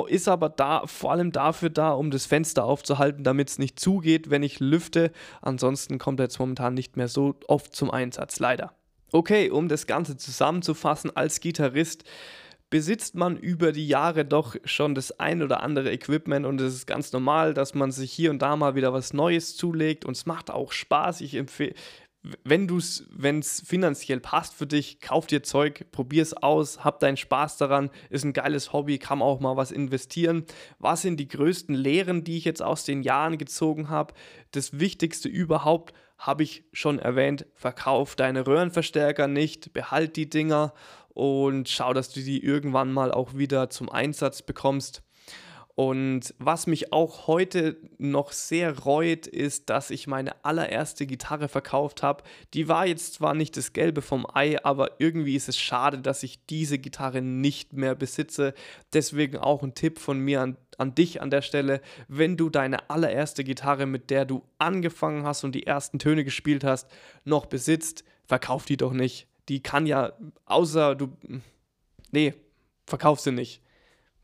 ist 0.08 0.28
aber 0.30 0.48
da 0.48 0.88
vor 0.88 1.12
allem 1.12 1.34
dafür 1.34 1.70
da, 1.70 1.92
um 1.92 2.10
das 2.10 2.26
Fenster 2.26 2.64
aufzuhalten, 2.64 3.26
damit 3.26 3.50
es 3.50 3.60
nicht 3.60 3.82
zugeht, 3.82 4.30
wenn 4.30 4.44
ich 4.44 4.62
lüfte. 4.62 5.12
Ansonsten 5.42 5.98
kommt 5.98 6.22
er 6.22 6.26
jetzt 6.26 6.40
momentan 6.40 6.74
nicht 6.74 6.96
mehr 6.96 7.10
so 7.10 7.36
oft 7.48 7.76
zum 7.76 7.92
Einsatz, 7.92 8.40
leider. 8.40 8.74
Okay, 9.12 9.50
um 9.50 9.68
das 9.68 9.86
Ganze 9.86 10.16
zusammenzufassen, 10.16 11.14
als 11.16 11.42
Gitarrist 11.42 12.06
besitzt 12.70 13.16
man 13.16 13.38
über 13.38 13.72
die 13.72 13.88
Jahre 13.88 14.26
doch 14.26 14.56
schon 14.64 14.96
das 14.96 15.20
ein 15.20 15.42
oder 15.42 15.64
andere 15.64 15.92
Equipment 15.92 16.46
und 16.46 16.62
es 16.62 16.74
ist 16.74 16.88
ganz 16.88 17.12
normal, 17.12 17.54
dass 17.54 17.74
man 17.74 17.92
sich 17.92 18.12
hier 18.12 18.30
und 18.30 18.42
da 18.42 18.56
mal 18.56 18.76
wieder 18.76 18.94
was 18.94 19.14
Neues 19.14 19.56
zulegt 19.56 20.06
und 20.06 20.16
es 20.16 20.26
macht 20.26 20.52
auch 20.52 20.72
Spaß. 20.72 21.22
Ich 21.22 21.36
empfehle, 21.36 21.74
wenn 22.44 22.68
du 22.68 22.78
es, 22.78 23.06
wenn 23.12 23.40
es 23.40 23.62
finanziell 23.66 24.20
passt 24.20 24.54
für 24.54 24.68
dich, 24.68 25.00
kauf 25.00 25.26
dir 25.26 25.42
Zeug, 25.42 25.86
probier 25.92 26.22
es 26.22 26.34
aus, 26.34 26.84
hab 26.84 27.00
deinen 27.00 27.18
Spaß 27.18 27.58
daran, 27.58 27.90
ist 28.10 28.26
ein 28.26 28.34
geiles 28.34 28.74
Hobby, 28.74 28.98
kann 28.98 29.22
auch 29.22 29.40
mal 29.40 29.56
was 29.56 29.72
investieren. 29.72 30.46
Was 30.80 31.02
sind 31.02 31.18
die 31.18 31.30
größten 31.30 31.74
Lehren, 31.74 32.24
die 32.24 32.38
ich 32.38 32.46
jetzt 32.46 32.62
aus 32.62 32.84
den 32.84 33.04
Jahren 33.04 33.38
gezogen 33.38 33.90
habe? 33.90 34.14
Das 34.52 34.80
Wichtigste 34.80 35.30
überhaupt 35.30 35.94
habe 36.18 36.44
ich 36.44 36.66
schon 36.74 37.00
erwähnt, 37.00 37.46
verkauf 37.54 38.18
deine 38.18 38.46
Röhrenverstärker 38.46 39.30
nicht, 39.30 39.72
behalt 39.72 40.18
die 40.18 40.30
Dinger 40.30 40.74
und 41.20 41.68
schau, 41.68 41.92
dass 41.92 42.14
du 42.14 42.22
die 42.22 42.42
irgendwann 42.42 42.94
mal 42.94 43.12
auch 43.12 43.34
wieder 43.34 43.70
zum 43.70 43.90
Einsatz 43.90 44.42
bekommst. 44.42 45.04
Und 45.76 46.34
was 46.40 46.66
mich 46.66 46.94
auch 46.94 47.28
heute 47.28 47.76
noch 47.98 48.32
sehr 48.32 48.80
reut, 48.80 49.28
ist, 49.28 49.70
dass 49.70 49.92
ich 49.92 50.08
meine 50.08 50.46
allererste 50.46 51.06
Gitarre 51.06 51.50
verkauft 51.50 52.04
habe. 52.04 52.24
Die 52.54 52.70
war 52.70 52.86
jetzt 52.86 53.16
zwar 53.16 53.34
nicht 53.34 53.58
das 53.58 53.74
Gelbe 53.74 54.02
vom 54.02 54.26
Ei, 54.34 54.64
aber 54.64 54.92
irgendwie 55.00 55.36
ist 55.36 55.50
es 55.50 55.58
schade, 55.58 56.00
dass 56.00 56.24
ich 56.24 56.46
diese 56.46 56.80
Gitarre 56.80 57.22
nicht 57.22 57.74
mehr 57.74 57.96
besitze. 57.96 58.54
Deswegen 58.94 59.38
auch 59.38 59.62
ein 59.62 59.76
Tipp 59.76 60.00
von 60.00 60.20
mir 60.20 60.40
an, 60.40 60.58
an 60.78 60.96
dich 60.96 61.22
an 61.22 61.32
der 61.32 61.42
Stelle. 61.42 61.82
Wenn 62.08 62.38
du 62.38 62.50
deine 62.50 62.90
allererste 62.90 63.44
Gitarre, 63.44 63.86
mit 63.86 64.10
der 64.10 64.24
du 64.24 64.44
angefangen 64.58 65.26
hast 65.26 65.44
und 65.44 65.54
die 65.54 65.68
ersten 65.68 66.00
Töne 66.00 66.24
gespielt 66.24 66.64
hast, 66.64 66.90
noch 67.26 67.46
besitzt, 67.46 68.06
verkauf 68.26 68.64
die 68.64 68.78
doch 68.78 68.94
nicht 68.94 69.29
die 69.50 69.62
kann 69.62 69.86
ja, 69.86 70.14
außer 70.46 70.96
du, 70.96 71.10
nee, 72.12 72.34
verkauf 72.86 73.20
sie 73.20 73.32
nicht. 73.32 73.62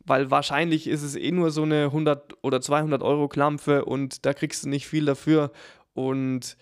Weil 0.05 0.29
wahrscheinlich 0.29 0.87
ist 0.87 1.01
es 1.01 1.15
eh 1.15 1.31
nur 1.31 1.49
so 1.49 1.63
eine 1.63 1.85
100 1.85 2.37
oder 2.43 2.61
200 2.61 3.01
Euro 3.01 3.27
Klampfe 3.27 3.85
und 3.85 4.25
da 4.25 4.33
kriegst 4.33 4.63
du 4.63 4.69
nicht 4.69 4.87
viel 4.87 5.05
dafür. 5.05 5.51
Und 5.93 6.57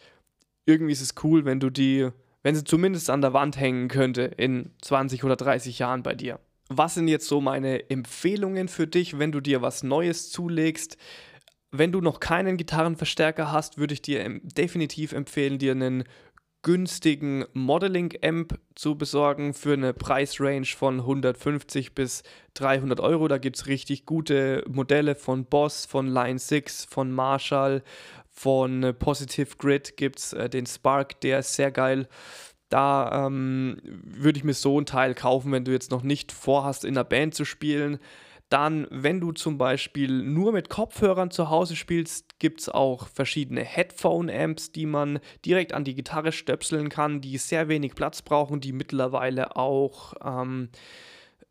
irgendwie 0.66 0.94
ist 0.94 1.02
es 1.02 1.16
cool, 1.24 1.44
wenn 1.44 1.60
du 1.60 1.70
die, 1.70 2.10
wenn 2.42 2.56
sie 2.56 2.64
zumindest 2.64 3.10
an 3.10 3.22
der 3.22 3.34
Wand 3.34 3.60
hängen 3.60 3.90
könnte 3.90 4.22
in 4.24 4.72
20 4.82 5.26
oder 5.26 5.36
30 5.36 5.78
Jahren 5.80 6.04
bei 6.04 6.16
dir. 6.16 6.40
Was 6.70 6.94
sind 6.94 7.10
jetzt 7.10 7.28
so 7.28 7.42
meine 7.42 7.90
Empfehlungen 7.90 8.70
für 8.70 8.88
dich, 8.88 9.20
wenn 9.20 9.34
du 9.34 9.42
dir 9.42 9.62
was 9.62 9.84
Neues 9.84 10.32
zulegst? 10.32 10.98
Wenn 11.72 11.92
du 11.92 12.00
noch 12.00 12.22
keinen 12.22 12.56
Gitarrenverstärker 12.56 13.52
hast, 13.52 13.78
würde 13.78 13.94
ich 13.94 14.02
dir 14.02 14.40
definitiv 14.44 15.12
empfehlen, 15.12 15.60
dir 15.60 15.72
einen 15.72 16.06
günstigen 16.64 17.46
Modeling-Amp 17.54 18.58
zu 18.74 18.98
besorgen 18.98 19.54
für 19.54 19.74
eine 19.74 19.94
Preisrange 19.94 20.66
von 20.66 21.02
150 21.02 21.94
bis 21.94 22.24
300 22.56 23.00
Euro. 23.00 23.28
Da 23.28 23.38
gibt 23.38 23.58
es 23.58 23.68
richtig 23.68 24.06
gute 24.06 24.64
Modelle 24.68 25.16
von 25.16 25.46
Boss, 25.46 25.86
von 25.86 26.08
Line 26.08 26.40
6, 26.40 26.86
von 26.86 27.12
Marshall, 27.12 27.84
von 28.32 28.96
Positive 28.98 29.58
Grid 29.58 29.96
gibt 29.96 30.20
es 30.20 30.34
äh, 30.34 30.50
den 30.50 30.66
Spark, 30.66 31.22
der 31.22 31.40
ist 31.40 31.54
sehr 31.54 31.70
geil. 31.70 32.08
Da 32.70 33.28
ähm, 33.28 33.78
würde 33.84 34.40
ich 34.40 34.44
mir 34.44 34.56
so 34.56 34.80
ein 34.80 34.88
Teil 34.88 35.14
kaufen, 35.14 35.52
wenn 35.52 35.66
du 35.66 35.72
jetzt 35.72 35.92
noch 35.92 36.02
nicht 36.02 36.32
vorhast, 36.32 36.86
in 36.86 36.98
einer 36.98 37.04
Band 37.04 37.36
zu 37.36 37.46
spielen 37.46 38.00
Dann, 38.54 38.86
wenn 38.92 39.20
du 39.20 39.32
zum 39.32 39.58
Beispiel 39.58 40.12
nur 40.12 40.52
mit 40.52 40.70
Kopfhörern 40.70 41.32
zu 41.32 41.50
Hause 41.50 41.76
spielst, 41.76 42.38
gibt 42.38 42.62
es 42.62 42.70
auch 42.70 43.08
verschiedene 43.08 43.64
Headphone-Amps, 43.64 44.72
die 44.72 44.86
man 44.86 45.18
direkt 45.44 45.74
an 45.74 45.84
die 45.84 45.96
Gitarre 45.96 46.32
stöpseln 46.32 46.90
kann, 46.90 47.20
die 47.20 47.40
sehr 47.40 47.68
wenig 47.68 47.96
Platz 47.96 48.22
brauchen, 48.22 48.62
die 48.62 48.72
mittlerweile 48.72 49.56
auch 49.56 50.14
ähm, 50.24 50.70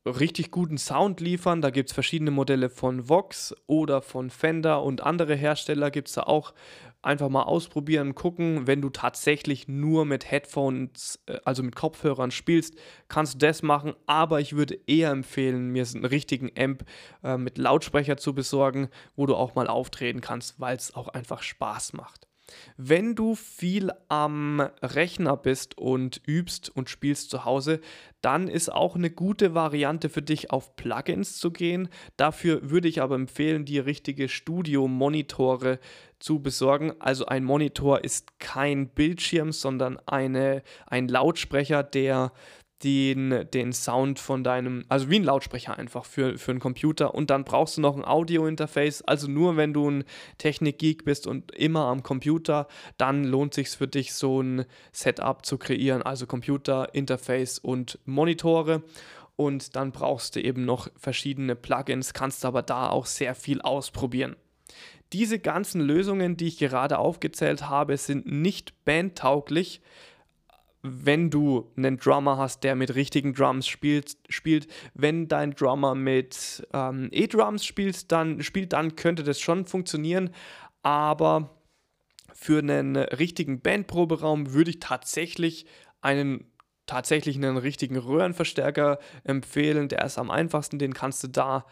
richtig 0.07 0.53
guten 0.53 0.79
Sound 0.79 1.19
liefern. 1.19 1.61
Da 1.61 1.71
gibt 1.71 1.89
es 1.89 1.93
verschiedene 1.93 2.31
Modelle 2.31 2.71
von 2.71 3.09
Vox 3.09 3.53
oder 3.67 4.01
von 4.01 4.31
Fender 4.31 4.85
und 4.85 5.01
andere 5.03 5.35
Hersteller 5.35 5.91
gibt 5.91 6.07
es 6.07 6.15
da 6.15 6.23
auch. 6.23 6.55
Einfach 7.03 7.29
mal 7.29 7.43
ausprobieren, 7.43 8.15
gucken. 8.15 8.69
Wenn 8.69 8.81
du 8.81 8.89
tatsächlich 8.89 9.67
nur 9.67 10.05
mit 10.05 10.31
Headphones, 10.31 11.19
äh, 11.27 11.39
also 11.45 11.65
mit 11.65 11.75
Kopfhörern 11.75 12.31
spielst, 12.31 12.77
kannst 13.09 13.35
du 13.35 13.39
das 13.39 13.63
machen. 13.63 13.95
Aber 14.07 14.41
ich 14.41 14.55
würde 14.55 14.79
eher 14.87 15.11
empfehlen, 15.11 15.71
mir 15.71 15.85
einen 15.95 16.05
richtigen 16.05 16.51
Amp 16.57 16.85
äh, 17.25 17.37
mit 17.37 17.59
Lautsprecher 17.59 18.17
zu 18.17 18.35
besorgen, 18.35 18.89
wo 19.17 19.27
du 19.27 19.35
auch 19.35 19.57
mal 19.57 19.67
auftreten 19.67 20.21
kannst, 20.21 20.61
weil 20.61 20.77
es 20.77 20.95
auch 20.95 21.09
einfach 21.09 21.43
Spaß 21.43 21.93
macht. 21.95 22.29
Wenn 22.77 23.15
du 23.15 23.35
viel 23.35 23.91
am 24.09 24.61
Rechner 24.83 25.37
bist 25.37 25.79
und 25.79 26.21
übst 26.27 26.71
und 26.75 26.91
spielst 26.91 27.31
zu 27.31 27.45
Hause, 27.45 27.81
dann 28.21 28.49
ist 28.49 28.73
auch 28.73 28.95
eine 28.95 29.11
gute 29.11 29.55
Variante 29.55 30.09
für 30.09 30.23
dich 30.23 30.51
auf 30.51 30.77
Plugins 30.77 31.39
zu 31.39 31.51
gehen. 31.51 31.89
Dafür 32.17 32.71
würde 32.71 32.89
ich 32.89 33.03
aber 33.03 33.17
empfehlen, 33.17 33.65
die 33.65 33.79
richtige 33.79 34.29
Studio-Monitore 34.29 35.79
zu 36.23 36.41
besorgen. 36.41 36.93
Also 37.01 37.27
ein 37.27 37.45
Monitor 37.45 38.05
ist 38.05 38.39
kein 38.39 38.89
Bildschirm, 38.89 39.53
sondern 39.53 39.99
eine, 40.07 40.63
ein 40.87 41.09
Lautsprecher, 41.09 41.83
der 41.83 42.33
den, 42.83 43.47
den 43.53 43.73
Sound 43.73 44.19
von 44.19 44.43
deinem, 44.43 44.85
also 44.89 45.09
wie 45.09 45.17
ein 45.17 45.25
Lautsprecher 45.25 45.79
einfach 45.79 46.05
für, 46.05 46.39
für 46.39 46.51
einen 46.51 46.61
Computer. 46.61 47.15
Und 47.15 47.31
dann 47.31 47.45
brauchst 47.45 47.77
du 47.77 47.81
noch 47.81 47.97
ein 47.97 48.05
Audio-Interface, 48.05 49.03
also 49.03 49.29
nur 49.29 49.57
wenn 49.57 49.73
du 49.73 49.89
ein 49.89 50.05
Technik-Geek 50.39 51.05
bist 51.05 51.27
und 51.27 51.53
immer 51.53 51.87
am 51.87 52.03
Computer, 52.03 52.67
dann 52.99 53.25
lohnt 53.25 53.55
sich 53.55 53.69
für 53.69 53.89
dich 53.89 54.15
so 54.15 54.43
ein 54.43 54.65
Setup 54.93 55.45
zu 55.45 55.59
kreieren, 55.59 56.03
also 56.03 56.27
Computer, 56.27 56.95
Interface 56.95 57.59
und 57.59 57.99
Monitore. 58.05 58.83
Und 59.37 59.77
dann 59.77 59.93
brauchst 59.93 60.37
du 60.37 60.41
eben 60.41 60.65
noch 60.65 60.89
verschiedene 60.97 61.57
Plugins, 61.57 62.13
kannst 62.13 62.45
aber 62.45 62.63
da 62.63 62.91
auch 62.91 63.07
sehr 63.07 63.35
viel 63.35 63.61
ausprobieren. 63.63 64.37
Diese 65.13 65.39
ganzen 65.39 65.81
Lösungen, 65.81 66.37
die 66.37 66.49
ich 66.49 66.59
gerade 66.59 66.99
aufgezählt 66.99 67.69
habe, 67.69 67.97
sind 67.97 68.27
nicht 68.27 68.85
bandtauglich, 68.85 69.83
wenn 70.83 71.31
du 71.31 71.71
einen 71.77 71.97
Drummer 71.97 72.39
hast, 72.39 72.65
der 72.65 72.75
mit 72.75 72.95
richtigen 72.95 73.35
Drums 73.35 73.69
spielt, 73.69 74.17
spielt 74.29 74.67
wenn 74.95 75.29
dein 75.29 75.53
Drummer 75.53 75.95
mit 75.95 76.67
ähm, 76.73 77.09
E-Drums 77.13 77.65
spielt, 77.65 78.11
dann 78.11 78.43
spielt, 78.43 78.73
dann 78.73 78.97
könnte 78.97 79.23
das 79.23 79.41
schon 79.41 79.65
funktionieren, 79.65 80.31
aber 80.83 81.57
für 82.35 82.59
einen 82.59 82.97
richtigen 82.97 83.61
Bandproberaum 83.61 84.53
würde 84.53 84.71
ich 84.71 84.81
tatsächlich 84.81 85.67
einen 86.01 86.53
tatsächlich 86.87 87.37
einen 87.37 87.59
richtigen 87.59 87.97
Röhrenverstärker 87.97 88.99
empfehlen. 89.23 89.89
Der 89.89 90.05
ist 90.05 90.19
am 90.19 90.31
einfachsten, 90.31 90.81
den 90.81 90.95
kannst 90.95 91.23
du 91.23 91.29
da 91.29 91.65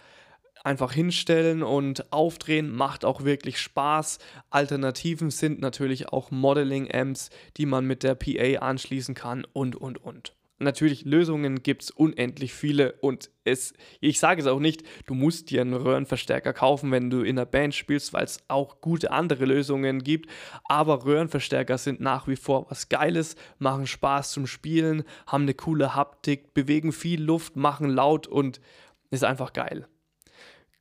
einfach 0.65 0.93
hinstellen 0.93 1.63
und 1.63 2.13
aufdrehen, 2.13 2.75
macht 2.75 3.05
auch 3.05 3.25
wirklich 3.25 3.59
Spaß. 3.59 4.19
Alternativen 4.51 5.31
sind 5.31 5.61
natürlich 5.61 6.09
auch 6.09 6.31
Modeling-Amps, 6.31 7.31
die 7.57 7.67
man 7.67 7.87
mit 7.87 8.03
der 8.03 8.15
PA 8.15 8.61
anschließen 8.67 9.15
kann 9.15 9.47
und, 9.53 9.77
und, 9.77 9.99
und. 10.03 10.35
Natürlich, 10.63 11.07
Lösungen 11.07 11.63
gibt 11.63 11.85
es 11.85 11.91
unendlich 11.91 12.53
viele 12.53 12.93
und 13.01 13.31
es, 13.45 13.73
ich 14.01 14.19
sage 14.19 14.43
es 14.43 14.47
auch 14.47 14.61
nicht, 14.61 14.83
du 15.07 15.15
musst 15.15 15.49
dir 15.49 15.63
einen 15.63 15.73
Röhrenverstärker 15.73 16.53
kaufen, 16.53 16.91
wenn 16.91 17.09
du 17.09 17.23
in 17.23 17.39
einer 17.39 17.47
Band 17.47 17.75
spielst, 17.75 18.13
weil 18.13 18.25
es 18.25 18.41
auch 18.49 18.83
gute 18.83 19.11
andere 19.11 19.47
Lösungen 19.47 20.05
gibt. 20.05 20.29
Aber 20.65 21.07
Röhrenverstärker 21.07 21.79
sind 21.79 22.01
nach 22.01 22.29
wie 22.29 22.37
vor 22.37 22.71
was 22.71 22.91
Geiles, 22.91 23.37
machen 23.59 23.87
Spaß 23.87 24.33
zum 24.33 24.47
Spielen, 24.47 25.05
haben 25.27 25.45
eine 25.45 25.55
coole 25.55 25.95
Haptik, 25.95 26.53
bewegen 26.53 26.93
viel 26.93 27.23
Luft, 27.23 27.57
machen 27.57 27.89
laut 27.89 28.27
und 28.27 28.61
ist 29.11 29.25
einfach 29.25 29.55
geil. 29.55 29.89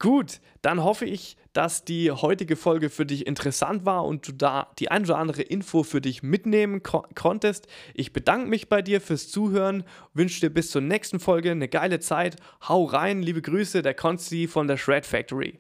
Gut, 0.01 0.39
dann 0.61 0.81
hoffe 0.81 1.03
ich, 1.03 1.35
dass 1.51 1.83
die 1.83 2.09
heutige 2.09 2.55
Folge 2.55 2.89
für 2.89 3.05
dich 3.05 3.27
interessant 3.27 3.85
war 3.85 4.05
und 4.05 4.25
du 4.25 4.31
da 4.31 4.71
die 4.79 4.89
ein 4.89 5.03
oder 5.03 5.17
andere 5.17 5.41
Info 5.41 5.83
für 5.83 5.99
dich 5.99 6.23
mitnehmen 6.23 6.83
ko 6.83 7.05
konntest. 7.15 7.67
Ich 7.93 8.13
bedanke 8.13 8.47
mich 8.47 8.69
bei 8.69 8.81
dir 8.81 9.01
fürs 9.01 9.27
Zuhören, 9.27 9.83
wünsche 10.13 10.39
dir 10.39 10.53
bis 10.53 10.71
zur 10.71 10.81
nächsten 10.81 11.19
Folge 11.19 11.51
eine 11.51 11.67
geile 11.67 11.99
Zeit. 11.99 12.37
Hau 12.65 12.85
rein, 12.85 13.21
liebe 13.21 13.41
Grüße, 13.41 13.81
der 13.81 13.93
Konsti 13.93 14.47
von 14.47 14.69
der 14.69 14.77
Shred 14.77 15.05
Factory. 15.05 15.59